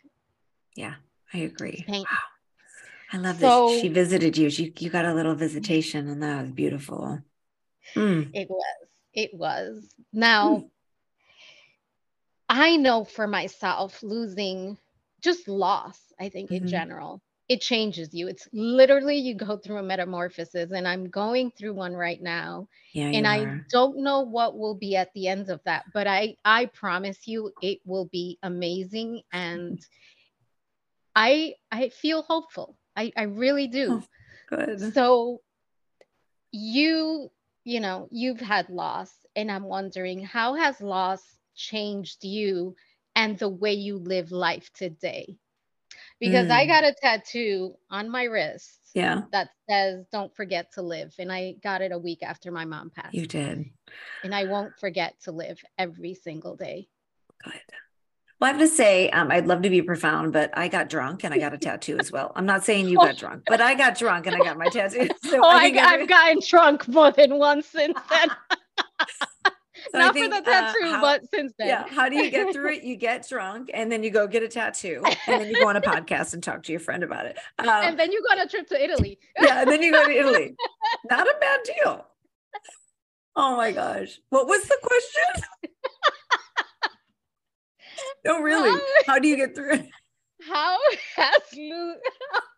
Yeah, 0.77 0.95
I 1.33 1.39
agree. 1.39 1.85
Wow. 1.87 2.05
I 3.13 3.17
love 3.19 3.39
so, 3.39 3.69
that 3.69 3.81
she 3.81 3.89
visited 3.89 4.37
you. 4.37 4.51
She, 4.51 4.73
you 4.79 4.91
got 4.91 5.05
a 5.05 5.15
little 5.15 5.35
visitation, 5.35 6.09
and 6.09 6.23
that 6.23 6.43
was 6.43 6.51
beautiful. 6.51 7.21
Mm. 7.95 8.31
It 8.35 8.49
was. 8.51 8.89
It 9.13 9.31
was. 9.35 9.95
Now, 10.13 10.57
mm. 10.57 10.69
I 12.49 12.77
know 12.77 13.05
for 13.05 13.27
myself, 13.27 14.03
losing 14.03 14.79
just 15.21 15.49
loss, 15.49 15.99
I 16.21 16.29
think 16.29 16.51
mm-hmm. 16.51 16.65
in 16.65 16.69
general, 16.69 17.23
it 17.49 17.61
changes 17.61 18.15
you. 18.15 18.29
It's 18.29 18.49
literally 18.53 19.17
you 19.17 19.35
go 19.35 19.57
through 19.57 19.79
a 19.79 19.83
metamorphosis, 19.83 20.71
and 20.71 20.89
I'm 20.89 21.11
going 21.11 21.51
through 21.51 21.75
one 21.75 21.93
right 21.93 22.21
now. 22.21 22.69
Yeah, 22.93 23.09
and 23.09 23.27
I 23.27 23.41
are. 23.41 23.67
don't 23.71 23.99
know 23.99 24.21
what 24.21 24.57
will 24.57 24.75
be 24.75 24.97
at 24.97 25.13
the 25.15 25.29
end 25.29 25.51
of 25.51 25.61
that, 25.65 25.85
but 25.93 26.07
I 26.07 26.37
I 26.45 26.67
promise 26.67 27.29
you 27.29 27.53
it 27.61 27.81
will 27.85 28.07
be 28.07 28.39
amazing, 28.43 29.23
and 29.33 29.79
I 31.17 31.55
I 31.71 31.91
feel 31.91 32.23
hopeful. 32.23 32.77
I 32.97 33.13
I 33.17 33.25
really 33.25 33.69
oh, 33.69 33.73
do. 33.73 33.89
Oh, 33.93 34.57
good. 34.57 34.95
So 34.95 35.43
you 36.51 37.31
you 37.65 37.81
know 37.81 38.09
you've 38.11 38.41
had 38.41 38.71
loss, 38.71 39.13
and 39.37 39.51
I'm 39.51 39.65
wondering 39.65 40.25
how 40.25 40.55
has 40.55 40.81
loss 40.81 41.23
changed 41.55 42.25
you 42.25 42.75
and 43.15 43.39
the 43.39 43.49
way 43.49 43.75
you 43.75 43.99
live 43.99 44.33
life 44.33 44.71
today 44.73 45.37
because 46.21 46.49
mm. 46.49 46.53
I 46.53 46.67
got 46.67 46.85
a 46.85 46.95
tattoo 46.95 47.75
on 47.91 48.11
my 48.11 48.25
wrist. 48.25 48.81
Yeah. 48.95 49.23
That 49.33 49.49
says 49.69 50.07
don't 50.13 50.35
forget 50.37 50.73
to 50.75 50.83
live. 50.83 51.15
And 51.19 51.33
I 51.33 51.57
got 51.63 51.83
it 51.83 51.93
a 51.93 51.99
week 51.99 52.23
after 52.23 52.53
my 52.53 52.65
mom 52.65 52.91
passed. 52.91 53.15
You 53.15 53.27
did. 53.27 53.67
And 54.23 54.35
I 54.35 54.45
won't 54.45 54.79
forget 54.79 55.15
to 55.25 55.33
live 55.33 55.59
every 55.77 56.15
single 56.15 56.57
day. 56.57 56.89
Good. 57.43 57.61
Well, 58.41 58.51
I 58.51 58.53
have 58.53 58.61
to 58.61 58.69
say, 58.69 59.09
um, 59.11 59.31
I'd 59.31 59.47
love 59.47 59.63
to 59.63 59.71
be 59.71 59.81
profound, 59.81 60.33
but 60.33 60.51
I 60.57 60.69
got 60.69 60.89
drunk 60.89 61.25
and 61.25 61.33
I 61.33 61.39
got 61.39 61.55
a 61.55 61.59
tattoo 61.59 61.97
as 61.99 62.11
well. 62.11 62.33
I'm 62.35 62.47
not 62.47 62.65
saying 62.65 62.89
you 62.89 62.99
got 62.99 63.17
drunk, 63.17 63.45
but 63.47 63.61
I 63.61 63.75
got 63.75 63.97
drunk 63.97 64.27
and 64.27 64.35
I 64.35 64.39
got 64.39 64.59
my 64.59 64.69
tattoo. 64.69 65.09
So 65.23 65.41
oh, 65.43 65.49
I 65.49 65.73
I, 65.73 65.99
have 65.99 66.09
gotten 66.09 66.41
drunk 66.47 66.87
more 66.89 67.11
than 67.11 67.39
once 67.39 67.67
since 67.67 67.99
then. 68.11 68.29
So 69.93 69.99
Not 69.99 70.15
think, 70.15 70.33
for 70.33 70.41
the 70.41 70.49
uh, 70.49 70.53
tattoo, 70.53 70.79
uh, 70.85 70.91
how, 70.91 71.01
but 71.01 71.23
since 71.33 71.53
then. 71.59 71.69
Yeah. 71.69 71.87
How 71.89 72.09
do 72.09 72.17
you 72.17 72.31
get 72.31 72.53
through 72.53 72.75
it? 72.75 72.85
You 72.85 72.97
get 72.97 73.29
drunk 73.29 73.71
and 73.73 73.91
then 73.91 74.03
you 74.03 74.11
go 74.11 74.27
get 74.27 74.43
a 74.43 74.49
tattoo 74.49 75.03
and 75.27 75.41
then 75.41 75.49
you 75.49 75.61
go 75.61 75.69
on 75.69 75.77
a 75.77 75.81
podcast 75.81 76.35
and 76.35 76.43
talk 76.43 76.63
to 76.65 76.73
your 76.73 76.81
friend 76.81 77.03
about 77.03 77.27
it. 77.27 77.39
Um, 77.59 77.69
and 77.69 77.99
then 77.99 78.11
you 78.11 78.23
go 78.23 78.37
on 78.37 78.47
a 78.47 78.49
trip 78.49 78.67
to 78.69 78.83
Italy. 78.83 79.19
yeah. 79.41 79.63
And 79.63 79.71
then 79.71 79.83
you 79.83 79.93
go 79.93 80.05
to 80.05 80.11
Italy. 80.11 80.55
Not 81.11 81.27
a 81.27 81.35
bad 81.41 81.61
deal. 81.65 82.07
Oh 83.37 83.57
my 83.57 83.73
gosh. 83.73 84.21
What 84.31 84.47
was 84.47 84.63
the 84.65 84.79
question? 84.83 85.75
no, 88.25 88.41
really. 88.41 88.81
How 89.07 89.19
do 89.19 89.29
you 89.29 89.37
get 89.37 89.55
through 89.55 89.75
it? 89.75 89.89
how 90.53 90.79
has 91.17 91.43
lo- 91.55 91.95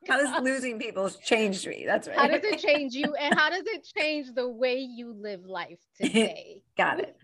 how 0.08 0.18
does 0.18 0.44
losing 0.44 0.78
people 0.78 1.10
changed 1.10 1.66
me? 1.66 1.84
That's 1.86 2.08
right. 2.08 2.18
How 2.18 2.28
does 2.28 2.44
it 2.44 2.58
change 2.66 2.94
you, 2.94 3.14
and 3.14 3.34
how 3.34 3.50
does 3.50 3.64
it 3.66 3.86
change 3.96 4.32
the 4.34 4.48
way 4.48 4.78
you 4.78 5.12
live 5.12 5.44
life 5.44 5.78
today? 5.96 6.62
Got 6.76 7.00
it. 7.00 7.16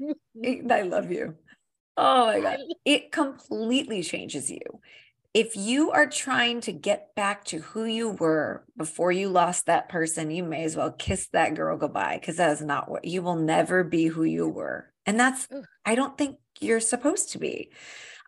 I 0.71 0.83
love 0.83 1.11
you. 1.11 1.37
Oh 1.97 2.27
my 2.27 2.41
god, 2.41 2.59
it 2.85 3.13
completely 3.13 4.03
changes 4.03 4.51
you. 4.51 4.61
If 5.35 5.57
you 5.57 5.91
are 5.93 6.07
trying 6.07 6.61
to 6.63 6.73
get 6.73 7.15
back 7.15 7.45
to 7.47 7.59
who 7.59 7.85
you 7.85 8.11
were 8.11 8.65
before 8.77 9.13
you 9.13 9.31
lost 9.31 9.67
that 9.67 9.89
person, 9.89 10.31
you 10.31 10.43
may 10.43 10.65
as 10.65 10.77
well 10.77 10.93
kiss 10.93 11.29
that 11.33 11.55
girl 11.55 11.79
goodbye 11.79 12.19
because 12.21 12.37
that 12.37 12.51
is 12.51 12.61
not 12.61 12.91
what 12.91 13.07
you 13.07 13.23
will 13.23 13.37
never 13.37 13.83
be 13.83 14.07
who 14.07 14.25
you 14.25 14.47
were. 14.47 14.93
And 15.07 15.19
that's, 15.19 15.49
I 15.87 15.95
don't 15.95 16.19
think 16.19 16.37
you're 16.61 16.81
supposed 16.81 17.33
to 17.33 17.39
be. 17.39 17.71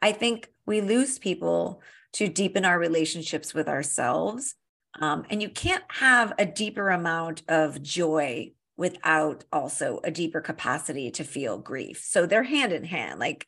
I 0.01 0.13
think 0.13 0.49
we 0.65 0.81
lose 0.81 1.19
people 1.19 1.83
to 2.15 2.29
deepen 2.29 2.65
our 2.65 2.79
relationships 2.79 3.55
with 3.55 3.69
ourselves. 3.69 4.55
Um, 5.01 5.25
and 5.31 5.43
you 5.43 5.49
can't 5.49 5.85
have 5.89 6.33
a 6.39 6.47
deeper 6.47 6.91
amount 6.91 7.43
of 7.49 7.83
joy 7.83 8.53
without 8.77 9.45
also 9.53 10.01
a 10.03 10.11
deeper 10.11 10.41
capacity 10.41 11.11
to 11.13 11.25
feel 11.25 11.59
grief. 11.59 12.03
So 12.05 12.27
they're 12.27 12.43
hand 12.43 12.73
in 12.73 12.85
hand. 12.85 13.21
Like, 13.21 13.47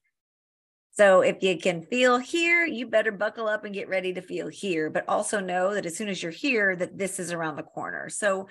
so 0.93 1.21
if 1.21 1.43
you 1.43 1.59
can 1.59 1.83
feel 1.83 2.19
here, 2.19 2.65
you 2.65 2.87
better 2.87 3.13
buckle 3.13 3.49
up 3.49 3.65
and 3.65 3.75
get 3.75 3.89
ready 3.89 4.15
to 4.15 4.23
feel 4.23 4.49
here, 4.49 4.89
but 4.89 5.05
also 5.09 5.41
know 5.41 5.75
that 5.75 5.85
as 5.85 5.97
soon 5.97 6.09
as 6.09 6.23
you're 6.23 6.33
here, 6.33 6.75
that 6.75 6.97
this 6.97 7.19
is 7.21 7.33
around 7.33 7.57
the 7.57 7.63
corner. 7.63 8.09
So 8.09 8.49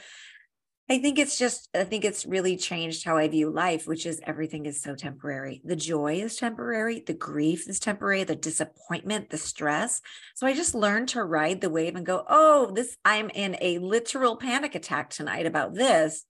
I 0.87 0.99
think 0.99 1.17
it's 1.17 1.37
just, 1.37 1.67
I 1.73 1.83
think 1.83 2.05
it's 2.05 2.27
really 2.27 2.57
changed 2.57 3.05
how 3.05 3.17
I 3.17 3.27
view 3.27 3.49
life, 3.49 3.87
which 3.87 4.05
is 4.05 4.21
everything 4.23 4.67
is 4.67 4.81
so 4.81 4.93
temporary. 4.93 5.61
The 5.65 5.75
joy 5.75 6.17
is 6.17 6.35
temporary, 6.35 6.99
the 6.99 7.13
grief 7.13 7.67
is 7.67 7.79
temporary, 7.79 8.23
the 8.23 8.35
disappointment, 8.35 9.31
the 9.31 9.37
stress. 9.37 10.01
So 10.35 10.45
I 10.45 10.53
just 10.53 10.75
learned 10.75 11.09
to 11.09 11.23
ride 11.23 11.61
the 11.61 11.71
wave 11.71 11.95
and 11.95 12.05
go, 12.05 12.23
oh, 12.29 12.71
this, 12.71 12.95
I'm 13.03 13.31
in 13.31 13.57
a 13.61 13.79
literal 13.79 14.35
panic 14.35 14.75
attack 14.75 15.09
tonight 15.09 15.47
about 15.47 15.73
this. 15.73 16.23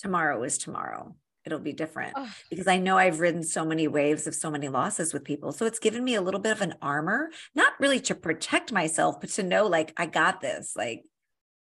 Tomorrow 0.00 0.42
is 0.44 0.56
tomorrow. 0.56 1.14
It'll 1.44 1.58
be 1.58 1.74
different 1.74 2.14
oh. 2.16 2.32
because 2.48 2.66
I 2.66 2.78
know 2.78 2.96
I've 2.96 3.20
ridden 3.20 3.42
so 3.42 3.66
many 3.66 3.86
waves 3.86 4.26
of 4.26 4.34
so 4.34 4.50
many 4.50 4.68
losses 4.68 5.12
with 5.12 5.24
people. 5.24 5.52
So 5.52 5.66
it's 5.66 5.78
given 5.78 6.02
me 6.02 6.14
a 6.14 6.22
little 6.22 6.40
bit 6.40 6.52
of 6.52 6.62
an 6.62 6.74
armor, 6.80 7.28
not 7.54 7.74
really 7.78 8.00
to 8.00 8.14
protect 8.14 8.72
myself, 8.72 9.20
but 9.20 9.28
to 9.30 9.42
know 9.42 9.66
like, 9.66 9.92
I 9.98 10.06
got 10.06 10.40
this. 10.40 10.72
Like, 10.74 11.02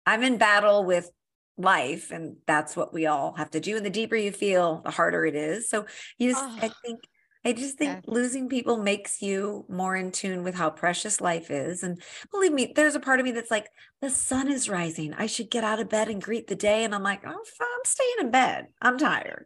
I'm 0.05 0.23
in 0.23 0.37
battle 0.37 0.83
with 0.83 1.09
life 1.57 2.11
and 2.11 2.37
that's 2.47 2.75
what 2.75 2.93
we 2.93 3.05
all 3.05 3.33
have 3.33 3.51
to 3.51 3.59
do 3.59 3.77
and 3.77 3.85
the 3.85 3.89
deeper 3.89 4.15
you 4.15 4.31
feel 4.31 4.81
the 4.83 4.91
harder 4.91 5.25
it 5.25 5.35
is. 5.35 5.69
So 5.69 5.85
you 6.17 6.31
just 6.31 6.43
oh, 6.43 6.57
i 6.61 6.71
think 6.83 6.99
i 7.45 7.53
just 7.53 7.77
think 7.77 7.91
yeah. 7.91 8.13
losing 8.13 8.49
people 8.49 8.77
makes 8.77 9.21
you 9.21 9.65
more 9.69 9.95
in 9.95 10.11
tune 10.11 10.43
with 10.43 10.55
how 10.55 10.69
precious 10.69 11.19
life 11.19 11.51
is 11.51 11.83
and 11.83 12.01
believe 12.31 12.53
me 12.53 12.71
there's 12.75 12.95
a 12.95 12.99
part 12.99 13.19
of 13.19 13.25
me 13.25 13.31
that's 13.31 13.51
like 13.51 13.67
the 14.01 14.09
sun 14.09 14.51
is 14.51 14.67
rising. 14.67 15.13
I 15.13 15.27
should 15.27 15.51
get 15.51 15.63
out 15.63 15.79
of 15.79 15.89
bed 15.89 16.07
and 16.09 16.21
greet 16.21 16.47
the 16.47 16.55
day 16.55 16.83
and 16.83 16.95
i'm 16.95 17.03
like 17.03 17.21
oh 17.25 17.29
i'm 17.29 17.85
staying 17.85 18.15
in 18.19 18.31
bed. 18.31 18.67
I'm 18.81 18.97
tired. 18.97 19.45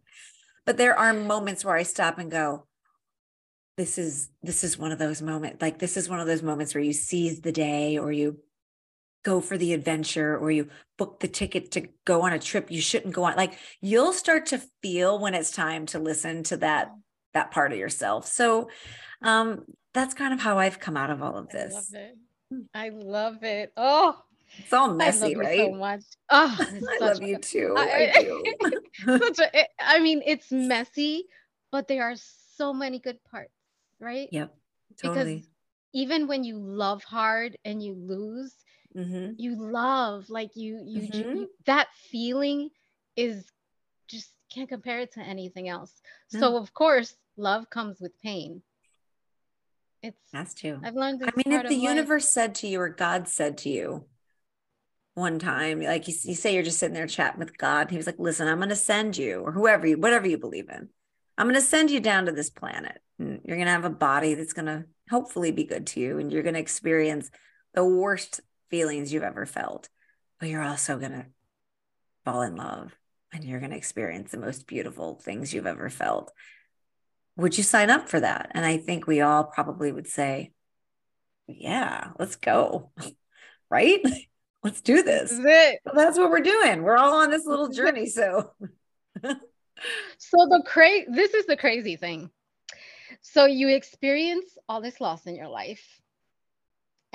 But 0.65 0.77
there 0.77 0.97
are 0.97 1.13
moments 1.13 1.63
where 1.63 1.75
i 1.75 1.83
stop 1.83 2.17
and 2.17 2.31
go 2.31 2.65
this 3.77 3.97
is 3.97 4.29
this 4.41 4.63
is 4.63 4.77
one 4.77 4.91
of 4.91 5.00
those 5.00 5.21
moments 5.21 5.62
like 5.62 5.79
this 5.79 5.97
is 5.97 6.09
one 6.09 6.19
of 6.19 6.27
those 6.27 6.41
moments 6.41 6.74
where 6.74 6.83
you 6.83 6.93
seize 6.93 7.41
the 7.41 7.51
day 7.51 7.97
or 7.97 8.12
you 8.12 8.38
go 9.25 9.41
for 9.41 9.58
the 9.58 9.74
adventure 9.74 10.38
or 10.38 10.51
you 10.51 10.70
book 10.98 11.20
the 11.20 11.27
ticket 11.27 11.72
to 11.72 11.88
go 12.05 12.22
on 12.22 12.32
a 12.32 12.39
trip 12.39 12.70
you 12.70 12.79
shouldn't 12.79 13.13
go 13.13 13.24
on 13.24 13.36
like 13.36 13.58
you'll 13.82 14.13
start 14.13 14.46
to 14.46 14.62
feel 14.82 15.20
when 15.20 15.34
it's 15.34 15.51
time 15.51 15.86
to 15.88 16.00
listen 16.00 16.44
to 16.44 16.58
that 16.58 16.91
that 17.34 17.51
part 17.51 17.74
of 17.74 17.77
yourself 17.77 18.27
so 18.27 18.70
um 19.24 19.65
that's 19.94 20.13
kind 20.13 20.34
of 20.34 20.39
how 20.39 20.60
i've 20.60 20.79
come 20.79 20.96
out 20.96 21.10
of 21.10 21.24
all 21.24 21.38
of 21.38 21.50
this 21.50 21.91
i 21.94 22.00
love 22.00 22.12
it, 22.12 22.65
I 22.74 22.89
love 22.89 23.44
it. 23.44 23.74
oh 23.75 24.15
it's 24.60 24.72
all 24.74 24.94
messy, 24.94 25.36
right? 25.36 25.58
so 25.58 25.72
much. 25.72 26.03
Oh, 26.29 26.58
I 27.01 27.05
love 27.05 27.22
you 27.22 27.38
too. 27.39 27.74
I, 27.77 28.12
I 28.15 28.22
do. 28.22 28.44
such 29.20 29.39
a, 29.39 29.65
I 29.79 30.00
mean, 30.00 30.22
it's 30.25 30.51
messy, 30.51 31.25
but 31.72 31.88
there 31.88 32.03
are 32.03 32.15
so 32.55 32.74
many 32.74 33.00
good 33.00 33.17
parts, 33.29 33.51
right? 34.00 34.29
Yep. 34.32 34.55
Totally. 35.01 35.36
Because 35.36 35.50
even 35.94 36.27
when 36.27 36.44
you 36.44 36.58
love 36.58 37.03
hard 37.03 37.58
and 37.65 37.84
you 37.84 37.96
lose, 37.96 38.53
mm-hmm. 38.96 39.34
you 39.38 39.56
love 39.56 40.30
like 40.30 40.56
you 40.56 40.82
you, 40.86 41.02
mm-hmm. 41.02 41.38
you, 41.38 41.50
that 41.66 41.88
feeling 42.12 42.70
is 43.16 43.46
just 44.08 44.32
can't 44.54 44.70
compare 44.70 45.00
it 45.00 45.14
to 45.14 45.20
anything 45.20 45.68
else 45.68 45.92
mm-hmm. 46.34 46.40
so 46.40 46.58
of 46.58 46.74
course 46.74 47.16
love 47.38 47.70
comes 47.70 48.00
with 48.00 48.12
pain 48.22 48.62
it's 50.02 50.18
has 50.34 50.54
to 50.54 50.80
i've 50.84 50.96
learned 50.96 51.22
i 51.24 51.32
mean 51.36 51.60
if 51.60 51.68
the 51.68 51.75
universe 51.75 52.30
said 52.30 52.56
to 52.56 52.68
you 52.68 52.80
or 52.80 52.90
god 52.90 53.28
said 53.28 53.58
to 53.58 53.70
you 53.70 54.06
one 55.16 55.40
time 55.40 55.82
like 55.82 56.08
you, 56.08 56.14
you 56.24 56.36
say 56.36 56.54
you're 56.54 56.64
just 56.64 56.78
sitting 56.78 56.94
there 56.94 57.08
chatting 57.08 57.40
with 57.40 57.58
god 57.58 57.90
he 57.90 57.98
was 57.98 58.06
like 58.06 58.20
listen 58.20 58.48
i'm 58.48 58.58
going 58.58 58.70
to 58.70 58.75
send 58.75 59.18
you 59.18 59.40
or 59.40 59.52
whoever 59.52 59.88
you 59.88 59.98
whatever 59.98 60.28
you 60.28 60.38
believe 60.38 60.70
in 60.70 60.90
i'm 61.38 61.48
going 61.48 61.56
to 61.56 61.62
send 61.62 61.90
you 61.90 62.00
down 62.00 62.25
to 62.25 62.32
this 62.32 62.50
planet 62.50 63.00
and 63.18 63.42
you're 63.44 63.58
going 63.58 63.66
to 63.66 63.72
have 63.72 63.86
a 63.86 63.90
body 63.90 64.34
that's 64.34 64.54
going 64.54 64.66
to 64.66 64.86
hopefully 65.10 65.52
be 65.52 65.64
good 65.64 65.88
to 65.88 66.00
you 66.00 66.20
and 66.20 66.32
you're 66.32 66.44
going 66.44 66.56
to 66.56 66.60
experience 66.60 67.32
the 67.74 67.86
worst 67.86 68.42
feelings 68.69 69.12
you've 69.12 69.24
ever 69.24 69.45
felt, 69.45 69.89
but 70.39 70.50
you're 70.50 70.63
also 70.63 70.98
going 70.98 71.12
to 71.12 71.25
fall 72.24 72.41
in 72.41 72.55
love 72.55 72.95
and 73.34 73.43
you're 73.43 73.60
going 73.60 73.72
to 73.72 73.77
experience 73.77 74.31
the 74.31 74.38
most 74.38 74.67
beautiful 74.67 75.15
things 75.15 75.53
you've 75.53 75.67
ever 75.67 75.89
felt. 75.89 76.31
Would 77.38 77.57
you 77.57 77.63
sign 77.63 77.89
up 77.89 78.07
for 78.07 78.19
that? 78.19 78.51
And 78.51 78.65
I 78.65 78.77
think 78.77 79.07
we 79.07 79.22
all 79.22 79.43
probably 79.43 79.91
would 79.91 80.07
say, 80.07 80.51
yeah, 81.48 82.12
let's 82.17 82.38
go. 82.38 82.91
right? 83.69 84.01
Let's 84.63 84.81
do 84.81 85.03
this. 85.03 85.29
That's 85.93 86.17
what 86.17 86.31
we're 86.31 86.39
doing. 86.39 86.81
We're 86.81 86.98
all 86.98 87.22
on 87.22 87.29
this 87.29 87.45
little 87.45 87.69
journey. 87.69 88.07
So, 88.07 88.51
so 89.24 89.27
the 90.50 90.63
crazy, 90.65 91.05
this 91.07 91.36
is 91.36 91.45
the 91.45 91.55
crazy 91.55 91.98
thing. 91.98 92.31
So 93.22 93.45
you 93.45 93.69
experience 93.69 94.57
all 94.67 94.81
this 94.81 95.00
loss 95.00 95.27
in 95.27 95.36
your 95.36 95.50
life 95.50 96.01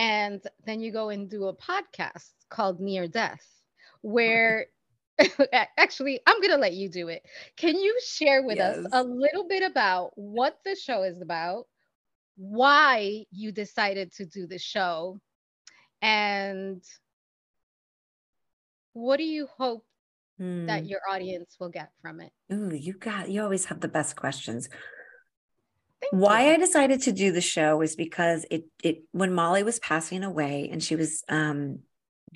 and 0.00 0.40
then 0.64 0.80
you 0.80 0.92
go 0.92 1.10
and 1.10 1.28
do 1.28 1.48
a 1.48 1.54
podcast 1.54 2.30
called 2.48 2.80
Near 2.80 3.06
Death, 3.06 3.46
where 4.00 4.66
actually 5.76 6.20
I'm 6.26 6.38
going 6.40 6.52
to 6.52 6.56
let 6.56 6.72
you 6.72 6.88
do 6.88 7.08
it. 7.08 7.22
Can 7.58 7.76
you 7.76 8.00
share 8.02 8.42
with 8.42 8.56
yes. 8.56 8.78
us 8.78 8.86
a 8.92 9.04
little 9.04 9.46
bit 9.46 9.62
about 9.62 10.12
what 10.14 10.56
the 10.64 10.74
show 10.74 11.02
is 11.02 11.20
about, 11.20 11.66
why 12.38 13.26
you 13.30 13.52
decided 13.52 14.10
to 14.14 14.24
do 14.24 14.46
the 14.46 14.58
show, 14.58 15.20
and 16.00 16.82
what 18.94 19.18
do 19.18 19.24
you 19.24 19.48
hope 19.58 19.84
that 20.38 20.80
hmm. 20.80 20.86
your 20.86 21.00
audience 21.10 21.56
will 21.60 21.68
get 21.68 21.90
from 22.00 22.22
it? 22.22 22.32
Ooh, 22.50 22.74
you 22.74 22.94
got 22.94 23.28
you 23.28 23.42
always 23.42 23.66
have 23.66 23.80
the 23.80 23.88
best 23.88 24.16
questions. 24.16 24.70
Thank 26.00 26.22
Why 26.22 26.46
you. 26.46 26.52
I 26.52 26.56
decided 26.56 27.02
to 27.02 27.12
do 27.12 27.32
the 27.32 27.40
show 27.40 27.76
was 27.76 27.96
because 27.96 28.46
it 28.50 28.64
it 28.82 29.02
when 29.12 29.34
Molly 29.34 29.62
was 29.62 29.78
passing 29.78 30.24
away 30.24 30.68
and 30.72 30.82
she 30.82 30.96
was 30.96 31.22
um 31.28 31.80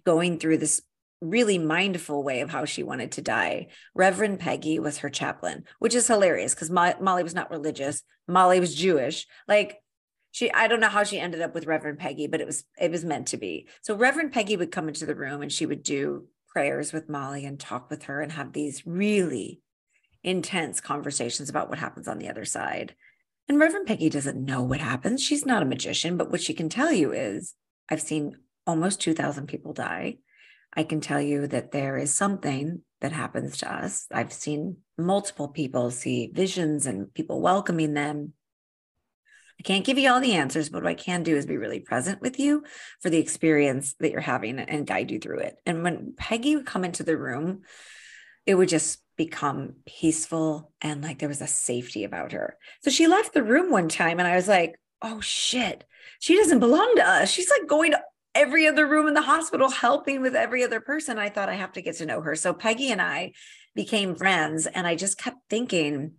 going 0.04 0.38
through 0.38 0.58
this 0.58 0.82
really 1.20 1.58
mindful 1.58 2.22
way 2.22 2.40
of 2.40 2.50
how 2.50 2.64
she 2.64 2.82
wanted 2.82 3.12
to 3.12 3.22
die. 3.22 3.68
Reverend 3.94 4.40
Peggy 4.40 4.78
was 4.78 4.98
her 4.98 5.08
chaplain, 5.08 5.64
which 5.78 5.94
is 5.94 6.06
hilarious 6.06 6.54
because 6.54 6.70
Mo- 6.70 6.94
Molly 7.00 7.22
was 7.22 7.34
not 7.34 7.50
religious. 7.50 8.02
Molly 8.28 8.60
was 8.60 8.74
Jewish. 8.74 9.26
Like 9.48 9.78
she, 10.32 10.50
I 10.52 10.66
don't 10.66 10.80
know 10.80 10.88
how 10.88 11.04
she 11.04 11.18
ended 11.18 11.40
up 11.40 11.54
with 11.54 11.66
Reverend 11.66 11.98
Peggy, 11.98 12.26
but 12.26 12.40
it 12.40 12.46
was 12.46 12.64
it 12.78 12.90
was 12.90 13.04
meant 13.04 13.28
to 13.28 13.36
be. 13.36 13.68
So 13.82 13.94
Reverend 13.94 14.32
Peggy 14.32 14.56
would 14.56 14.72
come 14.72 14.88
into 14.88 15.06
the 15.06 15.14
room 15.14 15.42
and 15.42 15.52
she 15.52 15.66
would 15.66 15.82
do 15.82 16.26
prayers 16.48 16.92
with 16.92 17.08
Molly 17.08 17.44
and 17.44 17.58
talk 17.58 17.90
with 17.90 18.04
her 18.04 18.20
and 18.20 18.32
have 18.32 18.52
these 18.52 18.86
really 18.86 19.60
intense 20.22 20.80
conversations 20.80 21.50
about 21.50 21.68
what 21.68 21.78
happens 21.78 22.08
on 22.08 22.18
the 22.18 22.28
other 22.28 22.44
side. 22.44 22.94
And 23.48 23.58
Reverend 23.58 23.86
Peggy 23.86 24.08
doesn't 24.08 24.42
know 24.42 24.62
what 24.62 24.80
happens. 24.80 25.22
She's 25.22 25.44
not 25.44 25.62
a 25.62 25.66
magician, 25.66 26.16
but 26.16 26.30
what 26.30 26.42
she 26.42 26.54
can 26.54 26.68
tell 26.68 26.92
you 26.92 27.12
is 27.12 27.54
I've 27.90 28.00
seen 28.00 28.36
almost 28.66 29.00
2,000 29.00 29.46
people 29.46 29.72
die. 29.72 30.18
I 30.74 30.82
can 30.82 31.00
tell 31.00 31.20
you 31.20 31.46
that 31.48 31.70
there 31.70 31.98
is 31.98 32.14
something 32.14 32.82
that 33.00 33.12
happens 33.12 33.58
to 33.58 33.72
us. 33.72 34.06
I've 34.10 34.32
seen 34.32 34.78
multiple 34.96 35.48
people 35.48 35.90
see 35.90 36.30
visions 36.32 36.86
and 36.86 37.12
people 37.12 37.40
welcoming 37.40 37.92
them. 37.92 38.32
I 39.60 39.62
can't 39.62 39.84
give 39.84 39.98
you 39.98 40.10
all 40.10 40.20
the 40.20 40.32
answers, 40.32 40.70
but 40.70 40.82
what 40.82 40.90
I 40.90 40.94
can 40.94 41.22
do 41.22 41.36
is 41.36 41.46
be 41.46 41.58
really 41.58 41.80
present 41.80 42.20
with 42.20 42.40
you 42.40 42.64
for 43.02 43.10
the 43.10 43.18
experience 43.18 43.94
that 44.00 44.10
you're 44.10 44.20
having 44.20 44.58
and 44.58 44.86
guide 44.86 45.10
you 45.10 45.20
through 45.20 45.40
it. 45.40 45.56
And 45.64 45.84
when 45.84 46.14
Peggy 46.16 46.56
would 46.56 46.66
come 46.66 46.84
into 46.84 47.02
the 47.02 47.16
room, 47.16 47.60
it 48.46 48.54
would 48.54 48.68
just 48.68 49.00
become 49.16 49.74
peaceful 49.86 50.72
and 50.80 51.02
like 51.02 51.18
there 51.18 51.28
was 51.28 51.40
a 51.40 51.46
safety 51.46 52.04
about 52.04 52.32
her. 52.32 52.56
So 52.82 52.90
she 52.90 53.06
left 53.06 53.32
the 53.32 53.42
room 53.42 53.70
one 53.70 53.88
time 53.88 54.18
and 54.18 54.28
I 54.28 54.36
was 54.36 54.48
like, 54.48 54.74
oh 55.02 55.20
shit, 55.20 55.84
she 56.18 56.36
doesn't 56.36 56.60
belong 56.60 56.94
to 56.96 57.08
us. 57.08 57.30
She's 57.30 57.50
like 57.50 57.68
going 57.68 57.92
to 57.92 58.00
every 58.34 58.66
other 58.66 58.86
room 58.86 59.06
in 59.06 59.14
the 59.14 59.22
hospital 59.22 59.70
helping 59.70 60.20
with 60.20 60.34
every 60.34 60.64
other 60.64 60.80
person. 60.80 61.18
I 61.18 61.28
thought 61.28 61.48
I 61.48 61.54
have 61.54 61.72
to 61.72 61.82
get 61.82 61.96
to 61.96 62.06
know 62.06 62.20
her. 62.20 62.34
So 62.34 62.52
Peggy 62.52 62.90
and 62.90 63.00
I 63.00 63.32
became 63.74 64.16
friends 64.16 64.66
and 64.66 64.86
I 64.86 64.96
just 64.96 65.18
kept 65.18 65.38
thinking, 65.48 66.14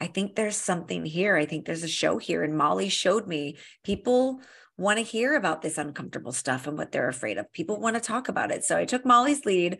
I 0.00 0.06
think 0.06 0.34
there's 0.34 0.56
something 0.56 1.04
here. 1.04 1.36
I 1.36 1.44
think 1.44 1.66
there's 1.66 1.82
a 1.82 1.88
show 1.88 2.18
here. 2.18 2.42
And 2.42 2.56
Molly 2.56 2.88
showed 2.88 3.26
me 3.26 3.58
people 3.84 4.40
want 4.76 4.98
to 4.98 5.04
hear 5.04 5.34
about 5.34 5.60
this 5.60 5.76
uncomfortable 5.76 6.32
stuff 6.32 6.66
and 6.66 6.78
what 6.78 6.92
they're 6.92 7.08
afraid 7.08 7.36
of. 7.36 7.52
People 7.52 7.80
want 7.80 7.96
to 7.96 8.00
talk 8.00 8.28
about 8.28 8.52
it. 8.52 8.64
So 8.64 8.76
I 8.76 8.84
took 8.84 9.04
Molly's 9.04 9.44
lead, 9.44 9.78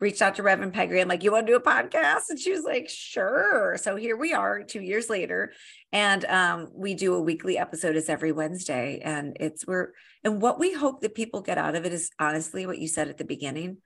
reached 0.00 0.22
out 0.22 0.36
to 0.36 0.42
Reverend 0.42 0.72
Peggy 0.72 1.00
and 1.00 1.08
like, 1.08 1.24
you 1.24 1.32
want 1.32 1.46
to 1.46 1.52
do 1.52 1.56
a 1.56 1.60
podcast? 1.60 2.30
And 2.30 2.38
she 2.38 2.52
was 2.52 2.64
like, 2.64 2.88
sure. 2.88 3.76
So 3.80 3.96
here 3.96 4.16
we 4.16 4.32
are 4.32 4.62
two 4.62 4.80
years 4.80 5.10
later. 5.10 5.52
And 5.92 6.24
um, 6.26 6.68
we 6.72 6.94
do 6.94 7.14
a 7.14 7.20
weekly 7.20 7.58
episode 7.58 7.96
is 7.96 8.08
every 8.08 8.32
Wednesday. 8.32 9.00
And 9.02 9.36
it's 9.40 9.66
we're 9.66 9.92
and 10.24 10.40
what 10.40 10.58
we 10.58 10.72
hope 10.72 11.00
that 11.00 11.14
people 11.14 11.40
get 11.40 11.58
out 11.58 11.74
of 11.74 11.84
it 11.84 11.92
is 11.92 12.10
honestly 12.18 12.66
what 12.66 12.78
you 12.78 12.88
said 12.88 13.08
at 13.08 13.18
the 13.18 13.24
beginning, 13.24 13.78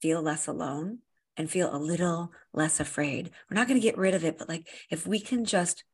feel 0.00 0.22
less 0.22 0.46
alone 0.46 0.98
and 1.36 1.50
feel 1.50 1.74
a 1.74 1.78
little 1.78 2.32
less 2.52 2.80
afraid. 2.80 3.30
We're 3.48 3.56
not 3.56 3.68
going 3.68 3.80
to 3.80 3.86
get 3.86 3.98
rid 3.98 4.14
of 4.14 4.24
it, 4.24 4.38
but 4.38 4.48
like 4.48 4.68
if 4.90 5.06
we 5.06 5.20
can 5.20 5.44
just 5.44 5.84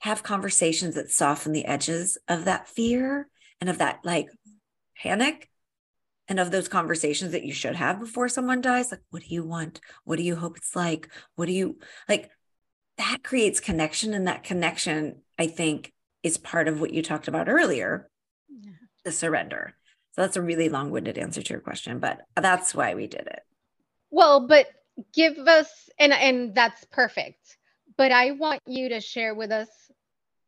have 0.00 0.22
conversations 0.22 0.94
that 0.94 1.10
soften 1.10 1.52
the 1.52 1.64
edges 1.64 2.18
of 2.28 2.44
that 2.44 2.68
fear 2.68 3.28
and 3.60 3.70
of 3.70 3.78
that 3.78 4.00
like 4.04 4.28
panic 5.02 5.48
and 6.28 6.40
of 6.40 6.50
those 6.50 6.68
conversations 6.68 7.32
that 7.32 7.44
you 7.44 7.52
should 7.52 7.76
have 7.76 8.00
before 8.00 8.28
someone 8.28 8.60
dies 8.60 8.90
like 8.90 9.00
what 9.10 9.22
do 9.22 9.34
you 9.34 9.44
want? 9.44 9.80
What 10.04 10.16
do 10.16 10.22
you 10.22 10.36
hope 10.36 10.56
it's 10.56 10.74
like? 10.74 11.08
What 11.36 11.46
do 11.46 11.52
you 11.52 11.78
like 12.08 12.30
that 12.98 13.18
creates 13.22 13.60
connection 13.60 14.14
and 14.14 14.26
that 14.26 14.42
connection 14.42 15.20
i 15.38 15.46
think 15.46 15.92
is 16.22 16.38
part 16.38 16.66
of 16.66 16.80
what 16.80 16.92
you 16.92 17.02
talked 17.02 17.28
about 17.28 17.48
earlier. 17.48 18.10
Yeah. 18.48 18.72
the 19.04 19.12
surrender. 19.12 19.76
So 20.12 20.22
that's 20.22 20.36
a 20.36 20.42
really 20.42 20.68
long-winded 20.68 21.18
answer 21.18 21.42
to 21.42 21.54
your 21.54 21.60
question 21.60 21.98
but 21.98 22.22
that's 22.34 22.74
why 22.74 22.94
we 22.94 23.06
did 23.06 23.26
it. 23.26 23.40
Well 24.10 24.46
but 24.46 24.66
give 25.14 25.38
us 25.38 25.68
and 25.98 26.12
and 26.12 26.54
that's 26.54 26.84
perfect 26.84 27.58
but 27.98 28.12
i 28.12 28.30
want 28.30 28.62
you 28.66 28.88
to 28.88 29.00
share 29.00 29.34
with 29.34 29.52
us 29.52 29.68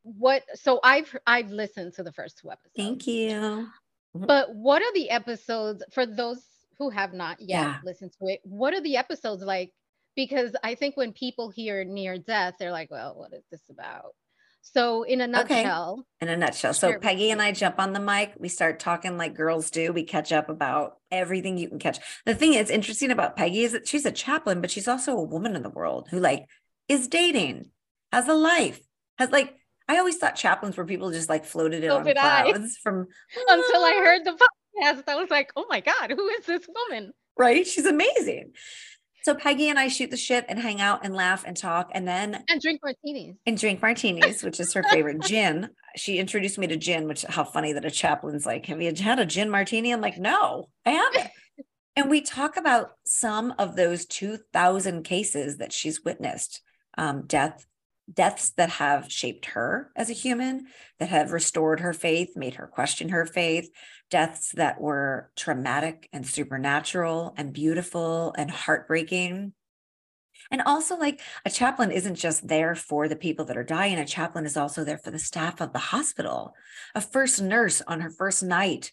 what 0.02 0.42
so 0.54 0.80
i've 0.82 1.14
i've 1.26 1.50
listened 1.50 1.92
to 1.94 2.02
the 2.02 2.12
first 2.12 2.38
two 2.38 2.50
episodes. 2.50 2.72
Thank 2.74 3.06
you 3.06 3.68
Mm-hmm. 4.16 4.26
But 4.26 4.54
what 4.54 4.82
are 4.82 4.92
the 4.94 5.10
episodes 5.10 5.82
for 5.92 6.06
those 6.06 6.42
who 6.78 6.90
have 6.90 7.12
not 7.12 7.40
yet 7.40 7.48
yeah. 7.48 7.78
listened 7.84 8.12
to 8.20 8.28
it? 8.28 8.40
What 8.44 8.74
are 8.74 8.80
the 8.80 8.96
episodes 8.96 9.42
like? 9.42 9.72
Because 10.16 10.54
I 10.64 10.74
think 10.74 10.96
when 10.96 11.12
people 11.12 11.50
hear 11.50 11.84
near 11.84 12.18
death, 12.18 12.54
they're 12.58 12.72
like, 12.72 12.90
well, 12.90 13.14
what 13.16 13.32
is 13.32 13.44
this 13.50 13.62
about? 13.70 14.14
So, 14.62 15.04
in 15.04 15.20
a 15.20 15.26
nutshell, 15.26 16.04
okay. 16.22 16.30
in 16.30 16.34
a 16.34 16.36
nutshell. 16.36 16.74
So, 16.74 16.98
Peggy 16.98 17.30
and 17.30 17.40
I 17.40 17.52
jump 17.52 17.78
on 17.78 17.92
the 17.92 18.00
mic. 18.00 18.34
We 18.38 18.48
start 18.48 18.80
talking 18.80 19.16
like 19.16 19.34
girls 19.34 19.70
do. 19.70 19.92
We 19.92 20.04
catch 20.04 20.32
up 20.32 20.48
about 20.48 20.96
everything 21.10 21.56
you 21.56 21.68
can 21.68 21.78
catch. 21.78 21.98
The 22.26 22.34
thing 22.34 22.54
is 22.54 22.68
interesting 22.68 23.10
about 23.10 23.36
Peggy 23.36 23.62
is 23.62 23.72
that 23.72 23.86
she's 23.86 24.04
a 24.04 24.10
chaplain, 24.10 24.60
but 24.60 24.70
she's 24.70 24.88
also 24.88 25.12
a 25.12 25.22
woman 25.22 25.56
in 25.56 25.62
the 25.62 25.70
world 25.70 26.08
who 26.10 26.18
like 26.18 26.46
is 26.88 27.08
dating, 27.08 27.70
has 28.12 28.28
a 28.28 28.34
life, 28.34 28.80
has 29.16 29.30
like 29.30 29.54
I 29.88 29.98
always 29.98 30.16
thought 30.16 30.36
chaplains 30.36 30.76
were 30.76 30.84
people 30.84 31.10
just 31.10 31.28
like 31.28 31.44
floated 31.44 31.82
in 31.82 31.90
so 31.90 31.98
on 31.98 32.04
clouds 32.04 32.78
I. 32.78 32.82
from 32.82 33.06
until 33.48 33.84
I 33.84 33.94
heard 34.04 34.24
the 34.24 34.32
podcast. 34.32 35.04
I 35.08 35.16
was 35.16 35.30
like, 35.30 35.50
oh 35.56 35.66
my 35.68 35.80
God, 35.80 36.10
who 36.10 36.28
is 36.28 36.46
this 36.46 36.68
woman? 36.68 37.12
Right? 37.36 37.66
She's 37.66 37.86
amazing. 37.86 38.52
So 39.22 39.34
Peggy 39.34 39.68
and 39.68 39.78
I 39.78 39.88
shoot 39.88 40.10
the 40.10 40.16
shit 40.16 40.46
and 40.48 40.58
hang 40.58 40.80
out 40.80 41.04
and 41.04 41.14
laugh 41.14 41.44
and 41.46 41.56
talk 41.56 41.90
and 41.92 42.06
then 42.06 42.44
and 42.48 42.60
drink 42.60 42.80
martinis. 42.82 43.36
And 43.46 43.58
drink 43.58 43.82
martinis, 43.82 44.42
which 44.42 44.60
is 44.60 44.72
her 44.74 44.82
favorite 44.84 45.20
gin. 45.22 45.70
She 45.96 46.18
introduced 46.18 46.58
me 46.58 46.66
to 46.68 46.76
gin, 46.76 47.08
which 47.08 47.24
how 47.28 47.44
funny 47.44 47.72
that 47.72 47.84
a 47.84 47.90
chaplain's 47.90 48.46
like, 48.46 48.66
Have 48.66 48.80
you 48.80 48.92
had 48.94 49.18
a 49.18 49.26
gin 49.26 49.50
martini? 49.50 49.92
I'm 49.92 50.00
like, 50.00 50.18
no, 50.18 50.68
I 50.86 50.90
haven't. 50.90 51.30
and 51.96 52.08
we 52.08 52.20
talk 52.20 52.56
about 52.56 52.92
some 53.04 53.54
of 53.58 53.76
those 53.76 54.06
2000 54.06 55.02
cases 55.02 55.58
that 55.58 55.72
she's 55.72 56.04
witnessed 56.04 56.62
um, 56.96 57.24
death 57.26 57.66
deaths 58.12 58.50
that 58.56 58.70
have 58.70 59.10
shaped 59.10 59.46
her 59.46 59.90
as 59.96 60.10
a 60.10 60.14
human, 60.14 60.66
that 60.98 61.08
have 61.08 61.32
restored 61.32 61.80
her 61.80 61.92
faith, 61.92 62.36
made 62.36 62.54
her 62.54 62.66
question 62.66 63.10
her 63.10 63.26
faith, 63.26 63.70
deaths 64.10 64.52
that 64.52 64.80
were 64.80 65.30
traumatic 65.36 66.08
and 66.12 66.26
supernatural 66.26 67.34
and 67.36 67.52
beautiful 67.52 68.34
and 68.38 68.50
heartbreaking. 68.50 69.52
And 70.50 70.62
also, 70.62 70.96
like 70.96 71.20
a 71.44 71.50
chaplain 71.50 71.90
isn't 71.90 72.14
just 72.14 72.48
there 72.48 72.74
for 72.74 73.08
the 73.08 73.16
people 73.16 73.44
that 73.46 73.56
are 73.56 73.64
dying, 73.64 73.98
a 73.98 74.06
chaplain 74.06 74.46
is 74.46 74.56
also 74.56 74.84
there 74.84 74.98
for 74.98 75.10
the 75.10 75.18
staff 75.18 75.60
of 75.60 75.72
the 75.72 75.78
hospital. 75.78 76.54
A 76.94 77.00
first 77.00 77.42
nurse 77.42 77.82
on 77.86 78.00
her 78.00 78.10
first 78.10 78.42
night 78.42 78.92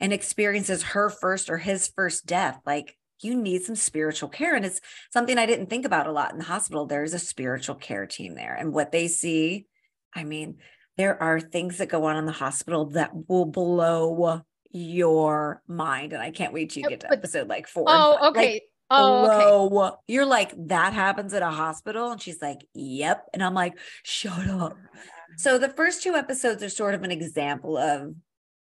and 0.00 0.12
experiences 0.12 0.82
her 0.82 1.10
first 1.10 1.50
or 1.50 1.58
his 1.58 1.88
first 1.88 2.26
death. 2.26 2.60
Like 2.64 2.96
you 3.20 3.34
need 3.34 3.62
some 3.62 3.76
spiritual 3.76 4.28
care. 4.28 4.54
And 4.54 4.64
it's 4.64 4.80
something 5.12 5.38
I 5.38 5.46
didn't 5.46 5.70
think 5.70 5.84
about 5.84 6.06
a 6.06 6.12
lot 6.12 6.32
in 6.32 6.38
the 6.38 6.44
hospital. 6.44 6.86
There's 6.86 7.14
a 7.14 7.18
spiritual 7.18 7.76
care 7.76 8.06
team 8.06 8.34
there. 8.34 8.54
And 8.54 8.72
what 8.72 8.92
they 8.92 9.08
see, 9.08 9.66
I 10.14 10.24
mean, 10.24 10.58
there 10.96 11.20
are 11.22 11.40
things 11.40 11.78
that 11.78 11.88
go 11.88 12.04
on 12.04 12.16
in 12.16 12.26
the 12.26 12.32
hospital 12.32 12.86
that 12.90 13.10
will 13.28 13.46
blow 13.46 14.42
your 14.70 15.62
mind. 15.66 16.12
And 16.12 16.22
I 16.22 16.30
can't 16.30 16.52
wait 16.52 16.70
to 16.70 16.82
get 16.82 17.00
to 17.00 17.12
episode 17.12 17.48
like 17.48 17.66
four. 17.68 17.84
Oh, 17.86 18.18
oh, 18.20 18.28
okay. 18.30 18.52
Like, 18.52 18.62
oh, 18.90 19.80
okay. 19.80 19.96
You're 20.08 20.26
like, 20.26 20.54
that 20.68 20.92
happens 20.92 21.34
at 21.34 21.42
a 21.42 21.50
hospital. 21.50 22.12
And 22.12 22.20
she's 22.20 22.40
like, 22.40 22.60
yep. 22.74 23.26
And 23.32 23.42
I'm 23.42 23.54
like, 23.54 23.78
shut 24.04 24.48
up. 24.48 24.76
So 25.38 25.58
the 25.58 25.68
first 25.68 26.02
two 26.02 26.14
episodes 26.14 26.62
are 26.62 26.68
sort 26.68 26.94
of 26.94 27.02
an 27.02 27.10
example 27.10 27.76
of 27.76 28.14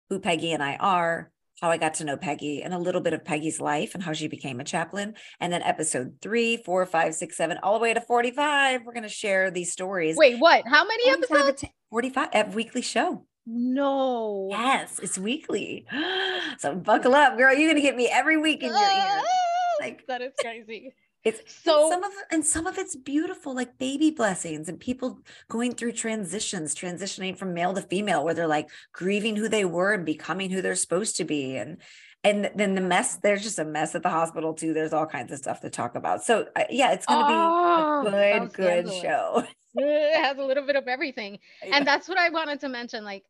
who 0.08 0.20
Peggy 0.20 0.52
and 0.52 0.62
I 0.62 0.76
are 0.76 1.30
how 1.60 1.70
I 1.70 1.76
got 1.76 1.94
to 1.94 2.04
know 2.04 2.16
Peggy 2.16 2.62
and 2.62 2.74
a 2.74 2.78
little 2.78 3.00
bit 3.00 3.12
of 3.12 3.24
Peggy's 3.24 3.60
life 3.60 3.94
and 3.94 4.02
how 4.02 4.12
she 4.12 4.28
became 4.28 4.60
a 4.60 4.64
chaplain. 4.64 5.14
And 5.40 5.52
then 5.52 5.62
episode 5.62 6.16
three, 6.20 6.56
four, 6.56 6.84
five, 6.86 7.14
six, 7.14 7.36
seven, 7.36 7.58
all 7.62 7.74
the 7.74 7.82
way 7.82 7.94
to 7.94 8.00
45, 8.00 8.82
we're 8.84 8.92
going 8.92 9.04
to 9.04 9.08
share 9.08 9.50
these 9.50 9.72
stories. 9.72 10.16
Wait, 10.16 10.38
what? 10.38 10.64
How 10.66 10.84
many 10.84 11.10
episodes? 11.10 11.64
45 11.90 12.28
at 12.32 12.54
weekly 12.54 12.82
show. 12.82 13.26
No. 13.46 14.48
Yes, 14.50 14.98
it's 15.02 15.18
weekly. 15.18 15.86
so 16.58 16.74
buckle 16.74 17.14
up, 17.14 17.36
girl. 17.36 17.54
You're 17.54 17.68
going 17.68 17.76
to 17.76 17.82
get 17.82 17.96
me 17.96 18.08
every 18.10 18.36
week 18.36 18.62
in 18.62 18.70
your 18.70 18.78
ear. 18.78 19.22
Like 19.80 20.06
that 20.06 20.22
is 20.22 20.32
crazy. 20.40 20.94
It's 21.24 21.40
so 21.62 21.88
some 21.88 22.04
of 22.04 22.12
and 22.30 22.44
some 22.44 22.66
of 22.66 22.76
it's 22.76 22.94
beautiful, 22.94 23.54
like 23.54 23.78
baby 23.78 24.10
blessings 24.10 24.68
and 24.68 24.78
people 24.78 25.20
going 25.48 25.74
through 25.74 25.92
transitions, 25.92 26.74
transitioning 26.74 27.36
from 27.36 27.54
male 27.54 27.72
to 27.72 27.80
female, 27.80 28.24
where 28.24 28.34
they're 28.34 28.46
like 28.46 28.68
grieving 28.92 29.34
who 29.34 29.48
they 29.48 29.64
were 29.64 29.94
and 29.94 30.04
becoming 30.04 30.50
who 30.50 30.60
they're 30.60 30.74
supposed 30.74 31.16
to 31.16 31.24
be. 31.24 31.56
And 31.56 31.78
and 32.24 32.50
then 32.54 32.74
the 32.74 32.82
mess, 32.82 33.16
there's 33.16 33.42
just 33.42 33.58
a 33.58 33.64
mess 33.64 33.94
at 33.94 34.02
the 34.02 34.10
hospital 34.10 34.52
too. 34.52 34.74
There's 34.74 34.92
all 34.92 35.06
kinds 35.06 35.32
of 35.32 35.38
stuff 35.38 35.62
to 35.62 35.70
talk 35.70 35.94
about. 35.94 36.22
So 36.22 36.46
uh, 36.54 36.64
yeah, 36.68 36.92
it's 36.92 37.06
gonna 37.06 37.24
oh, 37.24 38.02
be 38.02 38.08
a 38.08 38.40
oh, 38.40 38.46
good, 38.46 38.52
good 38.52 38.92
show. 38.92 39.44
it 39.76 40.22
has 40.22 40.36
a 40.36 40.44
little 40.44 40.66
bit 40.66 40.76
of 40.76 40.88
everything. 40.88 41.38
Yeah. 41.64 41.78
And 41.78 41.86
that's 41.86 42.06
what 42.06 42.18
I 42.18 42.28
wanted 42.28 42.60
to 42.60 42.68
mention. 42.68 43.04
Like, 43.04 43.24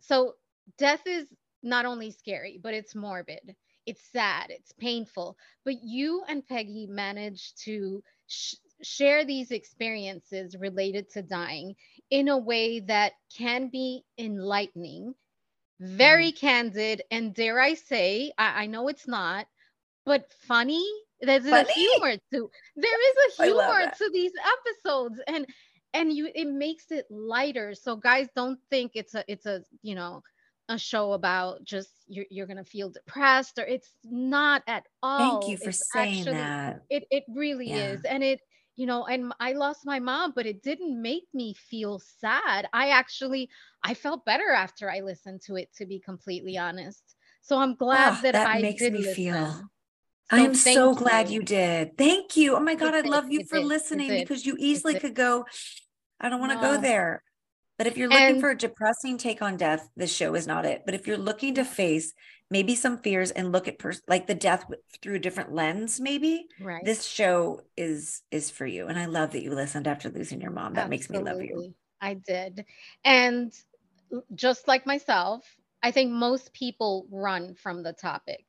so 0.00 0.34
death 0.76 1.06
is 1.06 1.26
not 1.62 1.86
only 1.86 2.10
scary, 2.10 2.60
but 2.62 2.74
it's 2.74 2.94
morbid 2.94 3.56
it's 3.88 4.02
sad, 4.12 4.50
it's 4.50 4.72
painful. 4.72 5.36
But 5.64 5.82
you 5.82 6.22
and 6.28 6.46
Peggy 6.46 6.86
managed 6.86 7.62
to 7.64 8.02
sh- 8.26 8.56
share 8.82 9.24
these 9.24 9.50
experiences 9.50 10.56
related 10.58 11.10
to 11.10 11.22
dying 11.22 11.74
in 12.10 12.28
a 12.28 12.38
way 12.38 12.80
that 12.80 13.12
can 13.36 13.68
be 13.68 14.04
enlightening, 14.18 15.14
very 15.80 16.32
mm. 16.32 16.38
candid, 16.38 17.02
and 17.10 17.34
dare 17.34 17.60
I 17.60 17.74
say, 17.74 18.32
I, 18.38 18.64
I 18.64 18.66
know 18.66 18.88
it's 18.88 19.08
not, 19.08 19.46
but 20.04 20.30
funny. 20.46 20.86
There's 21.20 21.48
funny? 21.48 21.68
a 21.68 21.72
humor 21.72 22.16
to 22.32 22.50
there 22.76 23.10
is 23.10 23.40
a 23.40 23.44
humor 23.44 23.92
to 23.98 24.10
these 24.12 24.32
episodes, 24.56 25.20
and 25.26 25.46
and 25.94 26.12
you 26.12 26.30
it 26.34 26.48
makes 26.48 26.90
it 26.90 27.06
lighter. 27.10 27.74
So 27.74 27.96
guys, 27.96 28.28
don't 28.36 28.60
think 28.70 28.92
it's 28.94 29.14
a 29.14 29.24
it's 29.28 29.46
a 29.46 29.62
you 29.82 29.94
know 29.94 30.22
a 30.68 30.78
show 30.78 31.12
about 31.12 31.64
just 31.64 31.90
you're, 32.06 32.26
you're 32.30 32.46
gonna 32.46 32.64
feel 32.64 32.90
depressed 32.90 33.58
or 33.58 33.64
it's 33.64 33.90
not 34.04 34.62
at 34.66 34.84
all 35.02 35.40
thank 35.40 35.50
you 35.50 35.56
for 35.56 35.70
it's 35.70 35.90
saying 35.92 36.20
actually, 36.20 36.34
that 36.34 36.82
it, 36.90 37.04
it 37.10 37.24
really 37.28 37.70
yeah. 37.70 37.92
is 37.92 38.04
and 38.04 38.22
it 38.22 38.40
you 38.76 38.86
know 38.86 39.06
and 39.06 39.32
i 39.40 39.52
lost 39.52 39.80
my 39.84 39.98
mom 39.98 40.32
but 40.36 40.46
it 40.46 40.62
didn't 40.62 41.00
make 41.00 41.24
me 41.32 41.54
feel 41.54 42.00
sad 42.20 42.68
i 42.72 42.90
actually 42.90 43.48
i 43.82 43.94
felt 43.94 44.24
better 44.24 44.50
after 44.50 44.90
i 44.90 45.00
listened 45.00 45.40
to 45.40 45.56
it 45.56 45.68
to 45.74 45.86
be 45.86 45.98
completely 45.98 46.58
honest 46.58 47.16
So 47.48 47.58
I'm 47.58 47.74
glad 47.74 48.18
oh, 48.18 48.22
that, 48.22 48.32
that 48.32 48.46
I 48.46 48.60
makes 48.60 48.82
did 48.82 48.92
me 48.92 48.98
listen. 48.98 49.14
feel. 49.14 49.52
So 50.30 50.36
I 50.36 50.40
am 50.40 50.54
so 50.54 50.94
glad 50.94 51.30
you. 51.30 51.36
you 51.36 51.42
did. 51.42 51.96
Thank 51.96 52.36
you. 52.36 52.56
Oh 52.56 52.60
my 52.60 52.74
God, 52.74 52.94
I 52.94 53.00
love 53.00 53.30
you 53.30 53.46
for 53.46 53.58
listening 53.58 54.10
because 54.20 54.44
you 54.44 54.54
easily 54.58 54.98
could 54.98 55.14
go, 55.14 55.46
I 56.20 56.28
don't 56.28 56.40
want 56.40 56.52
to 56.52 56.56
no. 56.56 56.74
go 56.74 56.80
there. 56.80 57.22
But 57.78 57.86
if 57.86 57.96
you're 57.96 58.08
looking 58.08 58.30
and, 58.30 58.40
for 58.40 58.50
a 58.50 58.58
depressing 58.58 59.18
take 59.18 59.40
on 59.40 59.56
death, 59.56 59.88
this 59.96 60.12
show 60.12 60.34
is 60.34 60.48
not 60.48 60.66
it. 60.66 60.82
But 60.84 60.94
if 60.94 61.06
you're 61.06 61.16
looking 61.16 61.54
to 61.54 61.64
face 61.64 62.12
maybe 62.50 62.74
some 62.74 62.98
fears 62.98 63.30
and 63.30 63.52
look 63.52 63.68
at 63.68 63.78
pers- 63.78 64.02
like 64.08 64.26
the 64.26 64.34
death 64.34 64.64
through 65.00 65.14
a 65.14 65.20
different 65.20 65.52
lens, 65.52 66.00
maybe 66.00 66.48
right. 66.60 66.84
this 66.84 67.04
show 67.04 67.60
is 67.76 68.22
is 68.32 68.50
for 68.50 68.66
you. 68.66 68.88
And 68.88 68.98
I 68.98 69.06
love 69.06 69.30
that 69.32 69.44
you 69.44 69.54
listened 69.54 69.86
after 69.86 70.10
losing 70.10 70.40
your 70.40 70.50
mom. 70.50 70.74
That 70.74 70.90
Absolutely. 70.90 70.96
makes 70.96 71.10
me 71.10 71.18
love 71.18 71.40
you. 71.40 71.74
I 72.00 72.14
did. 72.14 72.64
And 73.04 73.52
just 74.34 74.66
like 74.66 74.84
myself, 74.84 75.44
I 75.80 75.92
think 75.92 76.10
most 76.10 76.52
people 76.52 77.06
run 77.10 77.54
from 77.54 77.84
the 77.84 77.92
topic. 77.92 78.44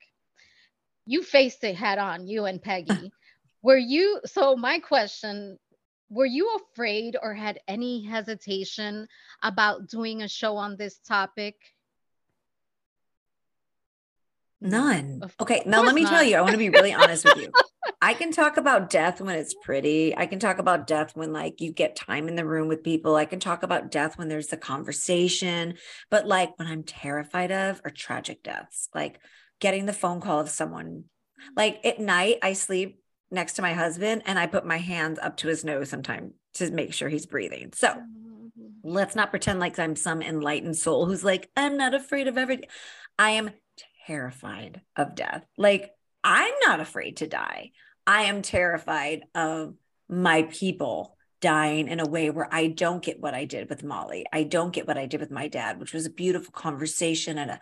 You 1.06 1.22
faced 1.24 1.64
it 1.64 1.76
head 1.76 2.00
on, 2.00 2.28
you 2.28 2.46
and 2.46 2.62
Peggy. 2.62 3.12
Were 3.62 3.78
you 3.78 4.22
so 4.26 4.56
my 4.56 4.80
question 4.80 5.60
were 6.10 6.26
you 6.26 6.56
afraid 6.56 7.16
or 7.22 7.34
had 7.34 7.60
any 7.68 8.04
hesitation 8.04 9.08
about 9.44 9.88
doing 9.88 10.22
a 10.22 10.28
show 10.28 10.58
on 10.58 10.76
this 10.76 10.98
topic? 11.00 11.56
None. 14.62 15.22
Okay. 15.40 15.64
Now, 15.66 15.84
let 15.84 15.96
me 15.96 16.04
not. 16.04 16.10
tell 16.10 16.24
you, 16.24 16.36
I 16.36 16.42
want 16.42 16.52
to 16.52 16.58
be 16.58 16.70
really 16.70 16.94
honest 16.94 17.24
with 17.24 17.38
you. 17.38 17.52
I 18.02 18.14
can 18.14 18.32
talk 18.32 18.58
about 18.58 18.90
death 18.90 19.22
when 19.22 19.36
it's 19.36 19.54
pretty. 19.54 20.16
I 20.16 20.26
can 20.26 20.40
talk 20.40 20.60
about 20.60 20.88
death 20.88 21.16
when, 21.16 21.32
like, 21.32 21.62
you 21.62 21.72
get 21.72 21.96
time 21.96 22.28
in 22.28 22.36
the 22.36 22.46
room 22.46 22.68
with 22.68 22.84
people. 22.84 23.16
I 23.16 23.26
can 23.26 23.40
talk 23.40 23.64
about 23.64 23.92
death 23.92 24.18
when 24.18 24.28
there's 24.28 24.52
a 24.52 24.58
conversation. 24.58 25.76
But, 26.10 26.28
like, 26.28 26.58
when 26.58 26.68
I'm 26.68 26.84
terrified 26.84 27.52
of 27.52 27.82
or 27.86 27.90
tragic 27.90 28.44
deaths, 28.44 28.90
like 28.94 29.20
getting 29.60 29.86
the 29.86 29.94
phone 29.94 30.20
call 30.20 30.40
of 30.40 30.50
someone, 30.50 31.06
like 31.56 31.80
at 31.86 32.00
night, 32.00 32.40
I 32.42 32.54
sleep 32.54 33.02
next 33.32 33.54
to 33.54 33.62
my 33.62 33.74
husband 33.74 34.24
and 34.26 34.40
I 34.40 34.48
put 34.48 34.66
my 34.66 34.78
hands 34.78 35.20
up 35.20 35.38
to 35.38 35.48
his 35.48 35.64
nose 35.64 35.90
sometime 35.90 36.34
to 36.56 36.72
make 36.72 36.94
sure 36.94 37.10
he's 37.10 37.26
breathing. 37.26 37.72
So 37.74 37.90
mm-hmm. 37.90 38.50
let's 38.84 39.16
not 39.16 39.30
pretend 39.30 39.60
like 39.60 39.78
I'm 39.78 39.96
some 39.96 40.22
enlightened 40.22 40.78
soul 40.78 41.06
who's 41.06 41.24
like, 41.24 41.50
I'm 41.56 41.78
not 41.78 41.94
afraid 41.94 42.28
of 42.28 42.38
everything. 42.38 42.70
I 43.18 43.32
am 43.32 43.52
terrified 44.08 44.82
of 44.96 45.16
death. 45.16 45.46
Like, 45.58 45.92
I'm 46.24 46.54
not 46.66 46.80
afraid 46.80 47.18
to 47.18 47.28
die. 47.28 47.72
I 48.08 48.24
am 48.24 48.42
terrified 48.42 49.24
of 49.36 49.76
my 50.10 50.44
people 50.44 51.16
dying 51.42 51.88
in 51.88 52.00
a 52.00 52.08
way 52.08 52.30
where 52.30 52.50
I 52.52 52.68
don't 52.68 53.04
get 53.04 53.22
what 53.22 53.34
I 53.34 53.46
did 53.46 53.70
with 53.70 53.84
Molly. 53.84 54.26
I 54.34 54.44
don't 54.44 54.74
get 54.74 54.88
what 54.88 54.98
I 54.98 55.06
did 55.06 55.20
with 55.20 55.32
my 55.32 55.48
dad, 55.48 55.80
which 55.80 55.94
was 55.94 56.06
a 56.06 56.12
beautiful 56.12 56.52
conversation 56.52 57.38
and 57.38 57.52
a 57.52 57.60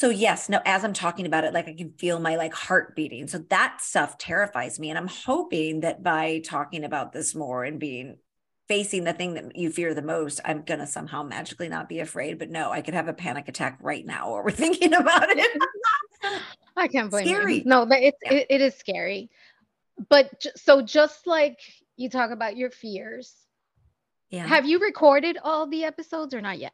so 0.00 0.08
yes, 0.08 0.48
no, 0.48 0.62
as 0.64 0.82
I'm 0.82 0.94
talking 0.94 1.26
about 1.26 1.44
it, 1.44 1.52
like 1.52 1.68
I 1.68 1.74
can 1.74 1.92
feel 1.98 2.18
my 2.20 2.36
like 2.36 2.54
heart 2.54 2.96
beating. 2.96 3.28
So 3.28 3.36
that 3.50 3.82
stuff 3.82 4.16
terrifies 4.16 4.80
me. 4.80 4.88
And 4.88 4.96
I'm 4.96 5.06
hoping 5.06 5.80
that 5.80 6.02
by 6.02 6.40
talking 6.42 6.84
about 6.84 7.12
this 7.12 7.34
more 7.34 7.64
and 7.64 7.78
being 7.78 8.16
facing 8.66 9.04
the 9.04 9.12
thing 9.12 9.34
that 9.34 9.54
you 9.54 9.68
fear 9.68 9.92
the 9.92 10.00
most, 10.00 10.40
I'm 10.42 10.62
gonna 10.62 10.86
somehow 10.86 11.22
magically 11.22 11.68
not 11.68 11.86
be 11.86 12.00
afraid. 12.00 12.38
But 12.38 12.48
no, 12.48 12.70
I 12.70 12.80
could 12.80 12.94
have 12.94 13.08
a 13.08 13.12
panic 13.12 13.46
attack 13.48 13.78
right 13.82 14.06
now 14.06 14.30
while 14.30 14.42
we're 14.42 14.50
thinking 14.52 14.94
about 14.94 15.26
it. 15.28 15.62
I 16.78 16.88
can't 16.88 17.10
blame 17.10 17.26
scary. 17.26 17.56
you. 17.56 17.64
No, 17.66 17.84
but 17.84 17.98
it's 17.98 18.18
yeah. 18.24 18.32
it, 18.32 18.46
it 18.48 18.60
is 18.62 18.74
scary. 18.76 19.28
But 20.08 20.46
so 20.56 20.80
just 20.80 21.26
like 21.26 21.58
you 21.98 22.08
talk 22.08 22.30
about 22.30 22.56
your 22.56 22.70
fears, 22.70 23.34
yeah. 24.30 24.46
Have 24.46 24.64
you 24.64 24.78
recorded 24.78 25.36
all 25.42 25.66
the 25.66 25.84
episodes 25.84 26.32
or 26.32 26.40
not 26.40 26.58
yet? 26.58 26.72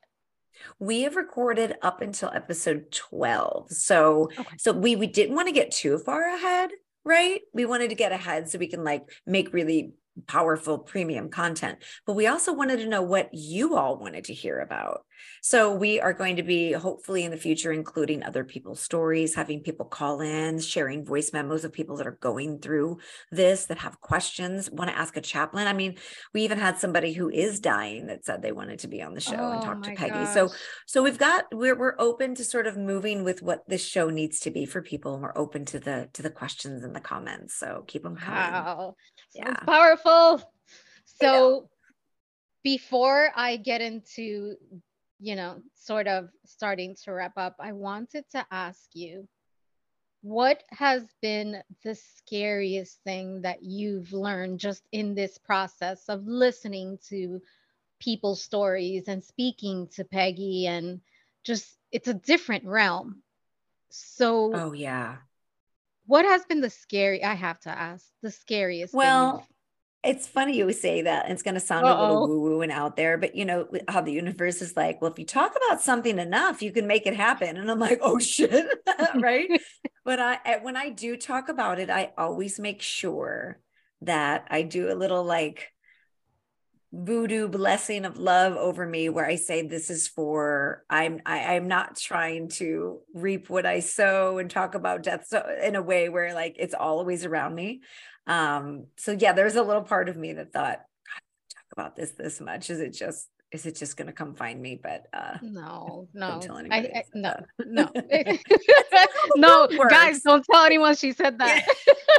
We 0.79 1.03
have 1.03 1.17
recorded 1.17 1.77
up 1.83 2.01
until 2.03 2.31
episode 2.35 2.91
12. 2.93 3.71
So 3.71 4.31
okay. 4.39 4.57
so 4.59 4.73
we 4.73 4.97
we 4.97 5.07
didn't 5.07 5.37
want 5.37 5.49
to 5.49 5.53
get 5.53 5.71
too 5.71 5.99
far 5.99 6.23
ahead, 6.35 6.71
right? 7.05 7.41
We 7.53 7.67
wanted 7.67 7.91
to 7.91 7.97
get 7.97 8.13
ahead 8.13 8.49
so 8.49 8.59
we 8.59 8.69
can 8.69 8.85
like 8.85 9.09
make 9.27 9.53
really 9.53 9.93
powerful 10.27 10.79
premium 10.79 11.29
content. 11.29 11.79
But 12.07 12.15
we 12.15 12.27
also 12.27 12.53
wanted 12.53 12.79
to 12.79 12.89
know 12.89 13.03
what 13.03 13.31
you 13.33 13.77
all 13.77 13.99
wanted 13.99 14.25
to 14.25 14.35
hear 14.35 14.61
about. 14.61 15.03
So 15.43 15.75
we 15.75 16.01
are 16.01 16.13
going 16.13 16.37
to 16.37 16.43
be 16.43 16.73
hopefully 16.73 17.25
in 17.25 17.31
the 17.31 17.37
future 17.37 17.73
including 17.73 18.23
other 18.23 18.45
people's 18.45 18.81
stories, 18.81 19.35
having 19.35 19.61
people 19.61 19.87
call 19.87 20.21
in, 20.21 20.61
sharing 20.61 21.05
voice 21.05 21.33
memos 21.33 21.65
of 21.65 21.73
people 21.73 21.97
that 21.97 22.07
are 22.07 22.19
going 22.21 22.59
through 22.59 22.99
this 23.31 23.67
that 23.67 23.79
have 23.79 24.01
questions, 24.01 24.71
want 24.71 24.91
to 24.91 24.97
ask 24.97 25.17
a 25.17 25.21
chaplain. 25.21 25.67
I 25.67 25.73
mean, 25.73 25.97
we 26.35 26.43
even 26.43 26.59
had 26.59 26.79
somebody 26.79 27.13
who 27.13 27.31
is 27.31 27.61
dying 27.61 28.07
that 28.07 28.25
said 28.25 28.43
they 28.43 28.53
wanted 28.53 28.81
to 28.81 28.89
be 28.89 29.03
on 29.03 29.15
the 29.15 29.21
show 29.21 29.37
oh, 29.39 29.53
and 29.53 29.63
talk 29.63 29.83
to 29.83 29.93
oh 29.93 29.95
Peggy. 29.95 30.11
Gosh. 30.11 30.35
So 30.35 30.51
so 30.87 31.03
we've 31.03 31.19
got 31.19 31.45
we're 31.53 31.79
we're 31.79 31.97
open 31.99 32.35
to 32.35 32.45
sort 32.45 32.67
of 32.67 32.77
moving 32.77 33.25
with 33.25 33.43
what 33.43 33.69
this 33.69 33.85
show 33.85 34.11
needs 34.11 34.41
to 34.41 34.51
be 34.51 34.67
for 34.67 34.83
people 34.83 35.15
and 35.15 35.23
we're 35.23 35.37
open 35.37 35.65
to 35.67 35.79
the 35.79 36.09
to 36.15 36.23
the 36.23 36.31
questions 36.31 36.85
and 36.85 36.95
the 36.95 37.01
comments. 37.01 37.55
So 37.55 37.85
keep 37.87 38.03
them 38.03 38.17
coming. 38.17 38.53
Wow. 38.53 38.97
Yeah. 39.37 39.55
powerful. 39.67 40.43
So 41.05 41.69
before 42.63 43.31
I 43.35 43.57
get 43.57 43.81
into 43.81 44.57
you 45.19 45.35
know, 45.35 45.63
sort 45.75 46.07
of 46.07 46.29
starting 46.45 46.95
to 47.05 47.13
wrap 47.13 47.33
up, 47.37 47.57
I 47.59 47.73
wanted 47.73 48.25
to 48.33 48.47
ask 48.51 48.89
you 48.95 49.27
what 50.23 50.63
has 50.71 51.03
been 51.23 51.63
the 51.85 51.95
scariest 51.95 53.01
thing 53.05 53.43
that 53.43 53.63
you've 53.63 54.13
learned 54.13 54.59
just 54.59 54.83
in 54.93 55.15
this 55.15 55.39
process 55.39 56.09
of 56.09 56.27
listening 56.27 56.99
to 57.09 57.41
people's 58.01 58.43
stories 58.43 59.09
and 59.09 59.23
speaking 59.23 59.89
to 59.89 60.05
Peggy 60.05 60.67
and 60.67 61.01
just 61.45 61.79
it's 61.93 62.09
a 62.09 62.15
different 62.15 62.65
realm. 62.65 63.23
So 63.91 64.51
Oh 64.53 64.73
yeah. 64.73 65.17
What 66.07 66.25
has 66.25 66.45
been 66.45 66.61
the 66.61 66.71
scary 66.71 67.23
I 67.23 67.35
have 67.35 67.61
to 67.61 67.71
ask 67.71 68.07
the 68.23 68.31
scariest 68.31 68.95
well 68.95 69.47
it's 70.07 70.27
funny 70.27 70.57
you 70.57 70.73
say 70.73 71.03
that. 71.03 71.25
And 71.25 71.33
it's 71.33 71.43
going 71.43 71.55
to 71.55 71.61
sound 71.61 71.85
Uh-oh. 71.85 71.99
a 71.99 72.01
little 72.01 72.29
woo 72.29 72.41
woo 72.41 72.63
and 72.63 72.73
out 72.73 72.97
there, 72.97 73.19
but 73.19 73.35
you 73.35 73.45
know 73.45 73.67
how 73.89 74.01
the 74.01 74.13
universe 74.13 74.63
is 74.63 74.77
like, 74.77 75.03
well, 75.03 75.11
if 75.11 75.19
you 75.19 75.25
talk 75.25 75.55
about 75.67 75.81
something 75.81 76.19
enough, 76.19 76.63
you 76.63 76.71
can 76.73 76.87
make 76.87 77.07
it 77.07 77.17
happen. 77.17 77.57
And 77.57 77.71
I'm 77.71 77.79
like, 77.79 77.99
oh 78.03 78.19
shit, 78.19 78.67
right? 79.17 79.49
but 80.05 80.21
I, 80.21 80.59
when 80.63 80.77
I 80.77 80.91
do 80.91 81.17
talk 81.17 81.49
about 81.49 81.79
it, 81.81 81.91
I 81.91 82.13
always 82.17 82.61
make 82.61 82.83
sure 82.83 83.59
that 84.03 84.47
I 84.49 84.63
do 84.63 84.93
a 84.93 84.95
little 84.95 85.25
like 85.25 85.73
voodoo 87.05 87.49
blessing 87.49 88.05
of 88.05 88.17
love 88.17 88.57
over 88.57 88.87
me 88.87 89.09
where 89.09 89.27
I 89.27 89.37
say 89.37 89.63
this 89.63 89.91
is 89.91 90.09
for 90.09 90.85
I'm 90.89 91.21
I, 91.27 91.57
I'm 91.57 91.69
not 91.69 91.97
trying 91.97 92.49
to 92.51 93.01
reap 93.15 93.51
what 93.51 93.67
I 93.67 93.81
sow 93.81 94.39
and 94.39 94.51
talk 94.51 94.75
about 94.75 95.03
death 95.03 95.27
so 95.29 95.45
in 95.63 95.77
a 95.77 95.83
way 95.83 96.09
where 96.09 96.35
like 96.35 96.57
it's 96.59 96.75
always 96.75 97.25
around 97.25 97.55
me. 97.55 97.83
Um, 98.27 98.87
so 98.97 99.13
yeah, 99.13 99.33
there's 99.33 99.57
a 99.57 99.63
little 99.63 99.83
part 99.83 100.09
of 100.09 100.17
me 100.17 100.33
that 100.33 100.53
thought, 100.53 100.81
talk 101.53 101.73
about 101.73 101.97
this 101.97 102.13
this 102.13 102.41
much. 102.41 102.71
Is 102.71 102.81
it 102.81 102.91
just 102.91 103.29
is 103.53 103.67
it 103.67 103.77
just 103.77 103.97
going 103.97 104.07
to 104.07 104.13
come 104.13 104.35
find 104.35 104.61
me? 104.61 104.79
But 104.83 105.07
uh, 105.13 105.39
no, 105.43 106.09
no, 106.13 106.41
I, 106.71 106.79
I, 106.79 107.05
no, 107.15 107.35
no, 107.65 107.89
no, 109.37 109.69
guys, 109.89 110.23
don't 110.23 110.45
tell 110.51 110.65
anyone 110.65 110.97
she 110.97 111.13
said 111.13 111.39
that. 111.39 111.67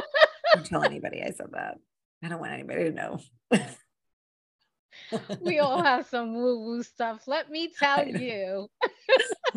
don't 0.54 0.66
tell 0.66 0.84
anybody 0.84 1.22
I 1.22 1.30
said 1.30 1.48
that. 1.52 1.78
I 2.22 2.28
don't 2.28 2.40
want 2.40 2.52
anybody 2.52 2.84
to 2.84 2.92
know. 2.92 3.20
We 5.40 5.58
all 5.58 5.82
have 5.82 6.06
some 6.06 6.34
woo 6.34 6.60
woo 6.60 6.82
stuff. 6.82 7.26
Let 7.26 7.50
me 7.50 7.72
tell 7.78 8.06
you. 8.06 8.68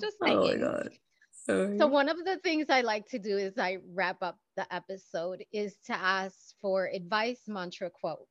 just 0.00 0.16
saying. 0.22 0.38
Oh 0.38 0.46
my 0.46 0.56
god. 0.56 0.90
So 1.46 1.86
one 1.86 2.08
of 2.08 2.16
the 2.24 2.38
things 2.42 2.66
I 2.70 2.80
like 2.80 3.06
to 3.10 3.20
do 3.20 3.36
is 3.36 3.56
I 3.56 3.78
wrap 3.94 4.20
up 4.20 4.36
the 4.56 4.66
episode 4.74 5.44
is 5.52 5.76
to 5.86 5.92
ask 5.92 6.34
for 6.60 6.86
advice 6.92 7.42
mantra 7.46 7.88
quote. 7.88 8.26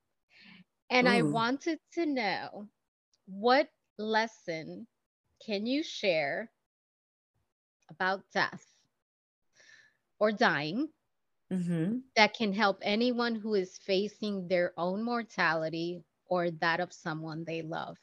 And 0.89 1.07
Ooh. 1.07 1.11
I 1.11 1.21
wanted 1.21 1.79
to 1.93 2.05
know 2.05 2.67
what 3.25 3.69
lesson 3.97 4.85
can 5.45 5.65
you 5.65 5.81
share 5.81 6.51
about 7.89 8.23
death 8.33 8.65
or 10.19 10.31
dying 10.33 10.89
mm-hmm. 11.55 11.97
that 12.15 12.33
can 12.33 12.53
help 12.53 12.79
anyone 12.81 13.35
who 13.35 13.53
is 13.53 13.77
facing 13.85 14.47
their 14.47 14.73
own 14.77 15.03
mortality 15.03 16.01
or 16.27 16.51
that 16.51 16.79
of 16.79 16.91
someone 16.93 17.43
they 17.45 17.61
love? 17.61 17.97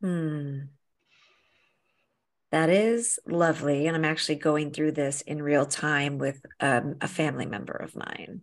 Hmm. 0.00 0.58
That 2.52 2.70
is 2.70 3.18
lovely. 3.26 3.86
And 3.86 3.96
I'm 3.96 4.04
actually 4.04 4.36
going 4.36 4.70
through 4.70 4.92
this 4.92 5.20
in 5.22 5.42
real 5.42 5.66
time 5.66 6.18
with 6.18 6.40
um, 6.60 6.96
a 7.00 7.08
family 7.08 7.46
member 7.46 7.72
of 7.72 7.96
mine. 7.96 8.42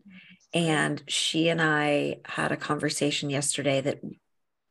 And 0.54 1.02
she 1.08 1.50
and 1.50 1.62
I 1.62 2.18
had 2.26 2.52
a 2.52 2.58
conversation 2.58 3.30
yesterday 3.30 3.82
that 3.82 4.02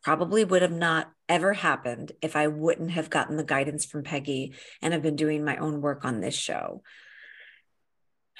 probably 0.02 0.44
would 0.44 0.62
have 0.62 0.72
not 0.72 1.10
ever 1.28 1.54
happened 1.54 2.12
if 2.20 2.36
I 2.36 2.48
wouldn't 2.48 2.90
have 2.90 3.10
gotten 3.10 3.36
the 3.36 3.44
guidance 3.44 3.86
from 3.86 4.02
Peggy 4.02 4.54
and 4.80 4.92
have 4.92 5.02
been 5.02 5.16
doing 5.16 5.44
my 5.44 5.56
own 5.56 5.80
work 5.80 6.04
on 6.04 6.20
this 6.20 6.34
show. 6.34 6.82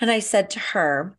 And 0.01 0.11
I 0.11 0.19
said 0.19 0.51
to 0.51 0.59
her, 0.59 1.19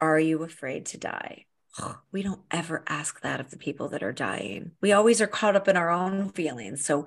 Are 0.00 0.20
you 0.20 0.42
afraid 0.42 0.86
to 0.86 0.98
die? 0.98 1.46
We 2.12 2.22
don't 2.22 2.42
ever 2.50 2.82
ask 2.88 3.20
that 3.20 3.40
of 3.40 3.50
the 3.50 3.58
people 3.58 3.88
that 3.88 4.02
are 4.02 4.12
dying. 4.12 4.72
We 4.80 4.92
always 4.92 5.20
are 5.20 5.26
caught 5.26 5.56
up 5.56 5.68
in 5.68 5.76
our 5.76 5.90
own 5.90 6.30
feelings. 6.30 6.84
So 6.84 7.06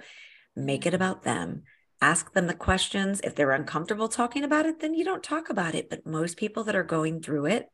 make 0.56 0.86
it 0.86 0.94
about 0.94 1.24
them 1.24 1.64
ask 2.02 2.34
them 2.34 2.48
the 2.48 2.54
questions. 2.54 3.22
If 3.24 3.36
they're 3.36 3.52
uncomfortable 3.52 4.08
talking 4.08 4.44
about 4.44 4.66
it, 4.66 4.80
then 4.80 4.94
you 4.94 5.04
don't 5.04 5.24
talk 5.24 5.50
about 5.50 5.76
it. 5.76 5.90
But 5.90 6.06
most 6.06 6.38
people 6.38 6.64
that 6.66 6.76
are 6.76 6.84
going 6.84 7.22
through 7.22 7.48
it 7.48 7.70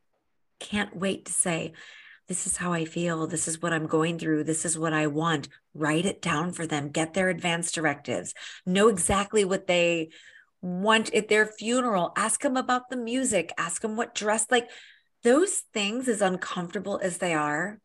can't 0.58 0.96
wait 0.96 1.26
to 1.26 1.32
say, 1.32 1.72
This 2.28 2.46
is 2.46 2.56
how 2.56 2.72
I 2.72 2.84
feel. 2.84 3.26
This 3.26 3.46
is 3.46 3.62
what 3.62 3.72
I'm 3.72 3.86
going 3.86 4.18
through. 4.18 4.44
This 4.44 4.64
is 4.64 4.78
what 4.78 4.92
I 4.92 5.06
want. 5.06 5.48
Write 5.74 6.06
it 6.06 6.20
down 6.22 6.52
for 6.52 6.66
them. 6.66 6.90
Get 6.90 7.14
their 7.14 7.28
advance 7.28 7.70
directives. 7.70 8.34
Know 8.64 8.88
exactly 8.88 9.44
what 9.44 9.66
they 9.66 10.10
want 10.66 11.14
at 11.14 11.28
their 11.28 11.46
funeral. 11.46 12.12
Ask 12.16 12.40
them 12.40 12.56
about 12.56 12.90
the 12.90 12.96
music. 12.96 13.52
Ask 13.56 13.82
them 13.82 13.96
what 13.96 14.14
dress, 14.14 14.46
like 14.50 14.68
those 15.22 15.62
things, 15.72 16.08
as 16.08 16.20
uncomfortable 16.20 16.98
as 17.02 17.18
they 17.18 17.34
are, 17.34 17.78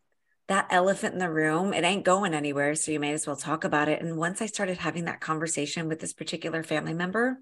that 0.48 0.68
elephant 0.70 1.14
in 1.14 1.20
the 1.20 1.30
room, 1.30 1.74
it 1.74 1.84
ain't 1.84 2.04
going 2.04 2.34
anywhere. 2.34 2.76
So 2.76 2.92
you 2.92 3.00
may 3.00 3.14
as 3.14 3.26
well 3.28 3.36
talk 3.36 3.64
about 3.64 3.88
it. 3.88 4.02
And 4.02 4.18
once 4.18 4.42
I 4.42 4.48
started 4.48 4.78
having 4.78 5.06
that 5.06 5.22
conversation 5.22 5.88
with 5.88 6.00
this 6.00 6.14
particular 6.14 6.64
family 6.64 6.94
member, 6.94 7.40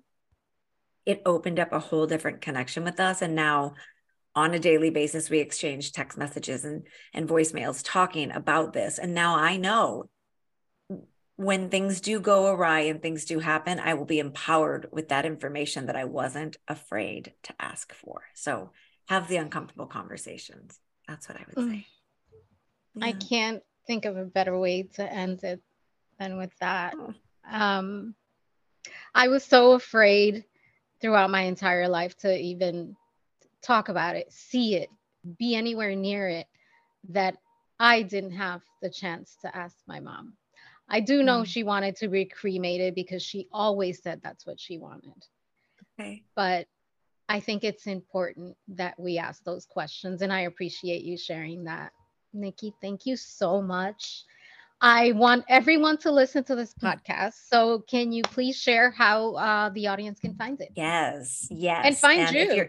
it 1.05 1.21
opened 1.25 1.59
up 1.59 1.71
a 1.71 1.79
whole 1.79 2.05
different 2.05 2.41
connection 2.41 2.83
with 2.83 2.99
us. 2.99 3.21
And 3.21 3.33
now 3.33 3.73
on 4.35 4.53
a 4.53 4.59
daily 4.59 4.89
basis, 4.89 5.29
we 5.29 5.39
exchange 5.39 5.91
text 5.91 6.17
messages 6.17 6.65
and, 6.65 6.85
and 7.13 7.27
voicemails 7.27 7.81
talking 7.83 8.31
about 8.31 8.73
this. 8.73 8.99
And 8.99 9.13
now 9.13 9.35
I 9.35 9.57
know 9.57 10.09
when 11.39 11.69
things 11.69 12.01
do 12.01 12.19
go 12.19 12.47
awry 12.47 12.81
and 12.81 13.01
things 13.01 13.23
do 13.23 13.39
happen, 13.39 13.79
I 13.79 13.93
will 13.93 14.03
be 14.03 14.19
empowered 14.19 14.89
with 14.91 15.07
that 15.07 15.25
information 15.25 15.85
that 15.85 15.95
I 15.95 16.03
wasn't 16.03 16.57
afraid 16.67 17.31
to 17.43 17.53
ask 17.57 17.93
for. 17.93 18.23
So 18.33 18.71
have 19.07 19.29
the 19.29 19.37
uncomfortable 19.37 19.85
conversations. 19.85 20.77
That's 21.07 21.29
what 21.29 21.37
I 21.37 21.45
would 21.47 21.69
say. 21.71 21.87
Yeah. 22.93 23.05
I 23.05 23.11
can't 23.13 23.63
think 23.87 24.03
of 24.03 24.17
a 24.17 24.25
better 24.25 24.59
way 24.59 24.83
to 24.95 25.09
end 25.09 25.41
it 25.45 25.61
than 26.19 26.37
with 26.37 26.51
that. 26.59 26.93
Oh. 26.97 27.13
Um, 27.49 28.15
I 29.15 29.29
was 29.29 29.45
so 29.45 29.71
afraid 29.71 30.43
throughout 30.99 31.29
my 31.29 31.43
entire 31.43 31.87
life 31.87 32.17
to 32.17 32.37
even 32.37 32.97
talk 33.61 33.87
about 33.87 34.17
it, 34.17 34.33
see 34.33 34.75
it, 34.75 34.89
be 35.37 35.55
anywhere 35.55 35.95
near 35.95 36.27
it, 36.27 36.47
that 37.11 37.37
I 37.79 38.01
didn't 38.01 38.33
have 38.33 38.61
the 38.81 38.89
chance 38.89 39.37
to 39.43 39.55
ask 39.55 39.77
my 39.87 40.01
mom. 40.01 40.33
I 40.89 40.99
do 40.99 41.23
know 41.23 41.41
mm. 41.41 41.45
she 41.45 41.63
wanted 41.63 41.95
to 41.97 42.07
be 42.07 42.25
cremated 42.25 42.95
because 42.95 43.21
she 43.21 43.47
always 43.51 44.01
said 44.01 44.21
that's 44.23 44.45
what 44.45 44.59
she 44.59 44.77
wanted. 44.77 45.25
Okay. 45.99 46.23
But 46.35 46.67
I 47.27 47.39
think 47.39 47.63
it's 47.63 47.85
important 47.85 48.57
that 48.69 48.99
we 48.99 49.19
ask 49.19 49.43
those 49.43 49.65
questions, 49.65 50.21
and 50.21 50.33
I 50.33 50.41
appreciate 50.41 51.03
you 51.03 51.17
sharing 51.17 51.65
that. 51.65 51.91
Nikki, 52.33 52.73
thank 52.81 53.05
you 53.05 53.15
so 53.15 53.61
much. 53.61 54.23
I 54.81 55.11
want 55.11 55.45
everyone 55.49 55.97
to 55.99 56.11
listen 56.11 56.43
to 56.45 56.55
this 56.55 56.73
podcast. 56.73 57.33
So, 57.49 57.79
can 57.79 58.11
you 58.11 58.23
please 58.23 58.57
share 58.57 58.91
how 58.91 59.33
uh, 59.35 59.69
the 59.69 59.87
audience 59.87 60.19
can 60.19 60.35
find 60.35 60.59
it? 60.61 60.69
Yes, 60.75 61.47
yes. 61.51 61.81
And 61.85 61.97
find 61.97 62.21
and 62.21 62.35
you. 62.35 62.67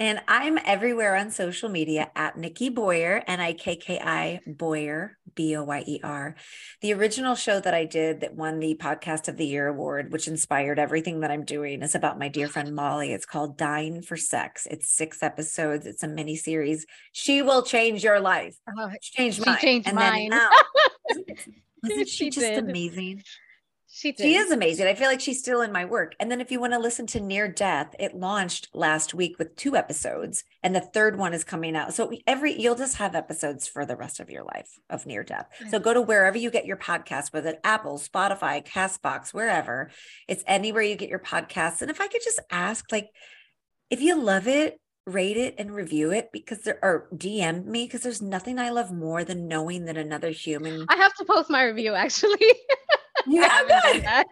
And 0.00 0.20
I'm 0.28 0.58
everywhere 0.64 1.16
on 1.16 1.32
social 1.32 1.68
media 1.68 2.08
at 2.14 2.38
Nikki 2.38 2.68
Boyer, 2.68 3.24
N 3.26 3.40
I 3.40 3.52
K 3.52 3.74
K 3.74 3.98
I 3.98 4.38
Boyer, 4.46 5.18
B 5.34 5.56
O 5.56 5.64
Y 5.64 5.82
E 5.88 6.00
R. 6.04 6.36
The 6.82 6.94
original 6.94 7.34
show 7.34 7.58
that 7.58 7.74
I 7.74 7.84
did 7.84 8.20
that 8.20 8.36
won 8.36 8.60
the 8.60 8.76
Podcast 8.80 9.26
of 9.26 9.36
the 9.36 9.46
Year 9.46 9.66
award, 9.66 10.12
which 10.12 10.28
inspired 10.28 10.78
everything 10.78 11.20
that 11.20 11.32
I'm 11.32 11.44
doing, 11.44 11.82
is 11.82 11.96
about 11.96 12.16
my 12.16 12.28
dear 12.28 12.46
friend 12.46 12.76
Molly. 12.76 13.12
It's 13.12 13.26
called 13.26 13.58
Dying 13.58 14.02
for 14.02 14.16
Sex. 14.16 14.68
It's 14.70 14.88
six 14.88 15.20
episodes, 15.20 15.84
it's 15.84 16.04
a 16.04 16.08
mini 16.08 16.36
series. 16.36 16.86
She 17.10 17.42
will 17.42 17.62
change 17.62 18.04
your 18.04 18.20
life. 18.20 18.56
Oh, 18.78 18.90
she 19.02 19.12
changed 19.14 19.44
mine. 19.44 19.56
She 19.58 19.66
changed 19.66 19.88
and 19.88 19.96
mine. 19.96 20.28
Now, 20.28 20.50
wasn't 21.82 22.08
she, 22.08 22.26
she 22.26 22.30
just 22.30 22.46
did. 22.46 22.58
amazing? 22.58 23.24
She, 23.90 24.12
she 24.12 24.34
is 24.34 24.50
amazing. 24.50 24.86
I 24.86 24.94
feel 24.94 25.08
like 25.08 25.20
she's 25.20 25.38
still 25.38 25.62
in 25.62 25.72
my 25.72 25.86
work. 25.86 26.14
And 26.20 26.30
then 26.30 26.42
if 26.42 26.50
you 26.50 26.60
want 26.60 26.74
to 26.74 26.78
listen 26.78 27.06
to 27.08 27.20
Near 27.20 27.48
Death, 27.48 27.94
it 27.98 28.14
launched 28.14 28.68
last 28.74 29.14
week 29.14 29.38
with 29.38 29.56
two 29.56 29.76
episodes, 29.76 30.44
and 30.62 30.76
the 30.76 30.80
third 30.80 31.18
one 31.18 31.32
is 31.32 31.42
coming 31.42 31.74
out. 31.74 31.94
So 31.94 32.12
every 32.26 32.60
you'll 32.60 32.74
just 32.74 32.96
have 32.96 33.14
episodes 33.14 33.66
for 33.66 33.86
the 33.86 33.96
rest 33.96 34.20
of 34.20 34.28
your 34.28 34.44
life 34.44 34.78
of 34.90 35.06
Near 35.06 35.24
Death. 35.24 35.46
So 35.70 35.78
go 35.78 35.94
to 35.94 36.02
wherever 36.02 36.36
you 36.36 36.50
get 36.50 36.66
your 36.66 36.76
podcast, 36.76 37.32
whether 37.32 37.50
it's 37.50 37.60
Apple, 37.64 37.98
Spotify, 37.98 38.64
Castbox, 38.64 39.32
wherever. 39.32 39.90
It's 40.28 40.44
anywhere 40.46 40.82
you 40.82 40.94
get 40.94 41.08
your 41.08 41.18
podcasts. 41.18 41.80
And 41.80 41.90
if 41.90 42.00
I 42.00 42.08
could 42.08 42.22
just 42.22 42.40
ask, 42.50 42.92
like, 42.92 43.08
if 43.88 44.02
you 44.02 44.20
love 44.20 44.46
it, 44.46 44.78
rate 45.06 45.38
it 45.38 45.54
and 45.56 45.74
review 45.74 46.12
it 46.12 46.28
because 46.32 46.60
there 46.60 46.78
or 46.82 47.08
DM 47.14 47.64
me 47.64 47.86
because 47.86 48.02
there's 48.02 48.20
nothing 48.20 48.58
I 48.58 48.68
love 48.68 48.92
more 48.92 49.24
than 49.24 49.48
knowing 49.48 49.86
that 49.86 49.96
another 49.96 50.28
human. 50.28 50.84
I 50.88 50.96
have 50.96 51.14
to 51.14 51.24
post 51.24 51.48
my 51.48 51.64
review 51.64 51.94
actually. 51.94 52.36
You 53.26 53.42
have 53.42 53.68
that. 53.68 54.24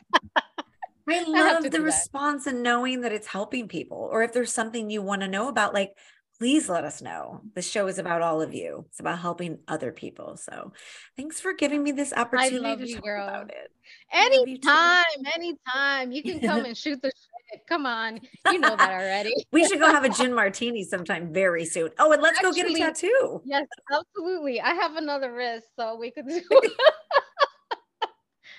I 1.09 1.23
love 1.27 1.65
I 1.65 1.69
the 1.69 1.81
response 1.81 2.47
and 2.47 2.63
knowing 2.63 3.03
that 3.03 3.13
it's 3.13 3.27
helping 3.27 3.69
people. 3.69 4.09
Or 4.11 4.23
if 4.23 4.33
there's 4.33 4.53
something 4.53 4.91
you 4.91 5.03
want 5.03 5.23
to 5.23 5.29
know 5.29 5.49
about, 5.49 5.75
like, 5.75 5.93
please 6.39 6.69
let 6.69 6.85
us 6.85 7.01
know. 7.01 7.41
The 7.55 7.63
show 7.63 7.87
is 7.87 7.99
about 7.99 8.23
all 8.23 8.43
of 8.43 8.55
you. 8.55 8.85
It's 8.91 9.01
about 9.01 9.19
helping 9.19 9.59
other 9.69 9.93
people. 9.93 10.37
So 10.37 10.73
thanks 11.17 11.41
for 11.41 11.53
giving 11.53 11.83
me 11.83 11.93
this 11.93 12.13
opportunity 12.13 12.57
I 12.57 12.69
love 12.71 12.79
to 12.81 12.89
you, 12.89 12.95
talk 12.97 13.05
girl. 13.05 13.29
about 13.29 13.51
it. 13.51 13.73
Anytime, 14.13 15.05
anytime. 15.35 16.13
You 16.13 16.23
can 16.23 16.41
come 16.41 16.65
and 16.65 16.77
shoot 16.77 17.01
the 17.01 17.09
shit. 17.09 17.67
Come 17.69 17.87
on. 17.87 18.21
You 18.51 18.59
know 18.59 18.77
that 18.77 18.91
already. 18.91 19.33
we 19.53 19.67
should 19.67 19.79
go 19.79 19.87
have 19.87 20.05
a 20.05 20.09
gin 20.09 20.35
martini 20.35 20.85
sometime 20.85 21.33
very 21.33 21.65
soon. 21.65 21.91
Oh, 21.99 22.13
and 22.13 22.21
let's 22.21 22.39
Actually, 22.39 22.63
go 22.63 22.69
get 22.69 22.77
a 22.77 22.93
tattoo. 22.93 23.43
Yes, 23.45 23.67
absolutely. 23.93 24.61
I 24.61 24.75
have 24.75 24.97
another 24.97 25.33
wrist, 25.33 25.67
so 25.77 25.97
we 25.97 26.11
could 26.11 26.27
do 26.27 26.41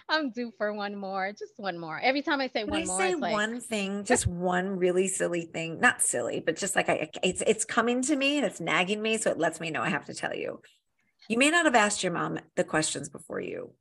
I'm 0.10 0.32
due 0.32 0.52
for 0.58 0.74
one 0.74 0.96
more, 0.96 1.32
just 1.32 1.54
one 1.58 1.78
more. 1.78 2.00
Every 2.00 2.22
time 2.22 2.40
I 2.40 2.48
say 2.48 2.62
Can 2.62 2.70
one 2.70 2.82
I 2.82 2.86
more, 2.86 3.00
say 3.00 3.16
like... 3.16 3.34
one 3.34 3.60
thing, 3.60 4.04
just 4.06 4.26
one 4.26 4.78
really 4.78 5.08
silly 5.08 5.46
thing, 5.46 5.80
not 5.80 6.02
silly, 6.02 6.40
but 6.40 6.56
just 6.56 6.76
like 6.76 6.90
I, 6.90 7.10
it's 7.24 7.42
it's 7.46 7.66
coming 7.66 8.02
to 8.04 8.16
me 8.16 8.38
and 8.38 8.46
it's 8.46 8.60
nagging 8.60 9.02
me, 9.02 9.18
so 9.18 9.32
it 9.32 9.38
lets 9.38 9.60
me 9.60 9.70
know 9.70 9.82
I 9.82 9.90
have 9.90 10.06
to 10.06 10.14
tell 10.14 10.36
you. 10.36 10.62
You 11.28 11.38
may 11.38 11.50
not 11.50 11.66
have 11.66 11.76
asked 11.76 12.04
your 12.04 12.14
mom 12.14 12.40
the 12.56 12.64
questions 12.64 13.10
before 13.10 13.42
you, 13.42 13.72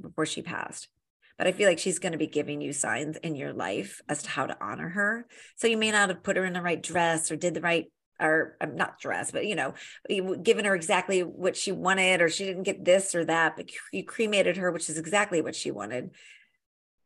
before 0.00 0.24
she 0.24 0.40
passed, 0.40 0.88
but 1.36 1.46
I 1.46 1.52
feel 1.52 1.68
like 1.68 1.78
she's 1.78 1.98
going 1.98 2.12
to 2.12 2.18
be 2.18 2.26
giving 2.26 2.62
you 2.62 2.72
signs 2.72 3.18
in 3.18 3.36
your 3.36 3.52
life 3.52 4.00
as 4.08 4.22
to 4.22 4.30
how 4.30 4.46
to 4.46 4.56
honor 4.60 4.88
her. 4.88 5.26
So 5.56 5.66
you 5.66 5.76
may 5.76 5.90
not 5.90 6.08
have 6.08 6.22
put 6.22 6.36
her 6.36 6.44
in 6.46 6.54
the 6.54 6.62
right 6.62 6.82
dress 6.82 7.30
or 7.30 7.36
did 7.36 7.52
the 7.52 7.60
right 7.60 7.86
or 8.20 8.56
I'm 8.60 8.76
not 8.76 8.98
dressed, 8.98 9.32
but 9.32 9.46
you 9.46 9.54
know, 9.54 9.74
given 10.42 10.64
her 10.64 10.74
exactly 10.74 11.22
what 11.22 11.56
she 11.56 11.72
wanted, 11.72 12.20
or 12.20 12.28
she 12.28 12.44
didn't 12.44 12.62
get 12.62 12.84
this 12.84 13.14
or 13.14 13.24
that, 13.24 13.56
but 13.56 13.70
you 13.92 14.04
cremated 14.04 14.56
her, 14.56 14.70
which 14.70 14.88
is 14.88 14.98
exactly 14.98 15.40
what 15.40 15.54
she 15.54 15.70
wanted. 15.70 16.10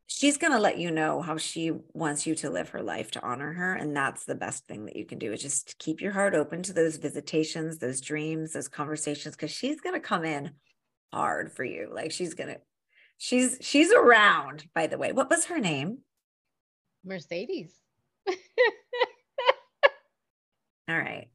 She's 0.07 0.37
going 0.37 0.51
to 0.51 0.59
let 0.59 0.77
you 0.77 0.91
know 0.91 1.21
how 1.21 1.37
she 1.37 1.71
wants 1.93 2.27
you 2.27 2.35
to 2.35 2.49
live 2.49 2.69
her 2.69 2.83
life 2.83 3.11
to 3.11 3.23
honor 3.23 3.53
her. 3.53 3.73
And 3.73 3.95
that's 3.95 4.25
the 4.25 4.35
best 4.35 4.67
thing 4.67 4.85
that 4.85 4.97
you 4.97 5.05
can 5.05 5.19
do 5.19 5.31
is 5.31 5.41
just 5.41 5.79
keep 5.79 6.01
your 6.01 6.11
heart 6.11 6.35
open 6.35 6.63
to 6.63 6.73
those 6.73 6.97
visitations, 6.97 7.77
those 7.77 8.01
dreams, 8.01 8.51
those 8.51 8.67
conversations, 8.67 9.37
because 9.37 9.51
she's 9.51 9.79
going 9.79 9.95
to 9.95 10.05
come 10.05 10.25
in 10.25 10.51
hard 11.13 11.53
for 11.53 11.63
you. 11.63 11.89
Like 11.93 12.11
she's 12.11 12.33
going 12.33 12.49
to, 12.49 12.59
she's, 13.17 13.57
she's 13.61 13.93
around, 13.93 14.65
by 14.75 14.87
the 14.87 14.97
way. 14.97 15.13
What 15.13 15.29
was 15.29 15.45
her 15.45 15.59
name? 15.59 15.99
Mercedes. 17.05 17.73
All 20.91 20.97
right. 20.97 21.27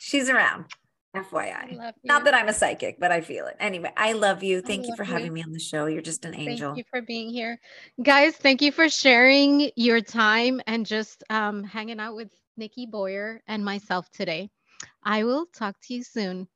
She's 0.00 0.28
around. 0.28 0.66
FYI. 1.14 1.94
Not 2.04 2.24
that 2.24 2.34
I'm 2.34 2.48
a 2.48 2.52
psychic, 2.52 3.00
but 3.00 3.10
I 3.10 3.22
feel 3.22 3.46
it. 3.46 3.56
Anyway, 3.58 3.90
I 3.96 4.12
love 4.12 4.42
you. 4.42 4.60
Thank 4.60 4.82
love 4.82 4.90
you 4.90 4.96
for 4.96 5.04
you. 5.04 5.12
having 5.12 5.32
me 5.32 5.42
on 5.42 5.52
the 5.52 5.58
show. 5.58 5.86
You're 5.86 6.02
just 6.02 6.24
an 6.24 6.34
angel. 6.34 6.74
Thank 6.74 6.78
you 6.78 6.84
for 6.90 7.00
being 7.00 7.30
here. 7.30 7.58
Guys, 8.02 8.36
thank 8.36 8.60
you 8.60 8.70
for 8.70 8.88
sharing 8.88 9.70
your 9.76 10.00
time 10.00 10.60
and 10.66 10.84
just 10.84 11.24
um, 11.30 11.64
hanging 11.64 12.00
out 12.00 12.16
with 12.16 12.28
Nikki 12.58 12.84
Boyer 12.84 13.40
and 13.46 13.64
myself 13.64 14.10
today. 14.10 14.50
I 15.02 15.24
will 15.24 15.46
talk 15.46 15.76
to 15.84 15.94
you 15.94 16.02
soon. 16.02 16.48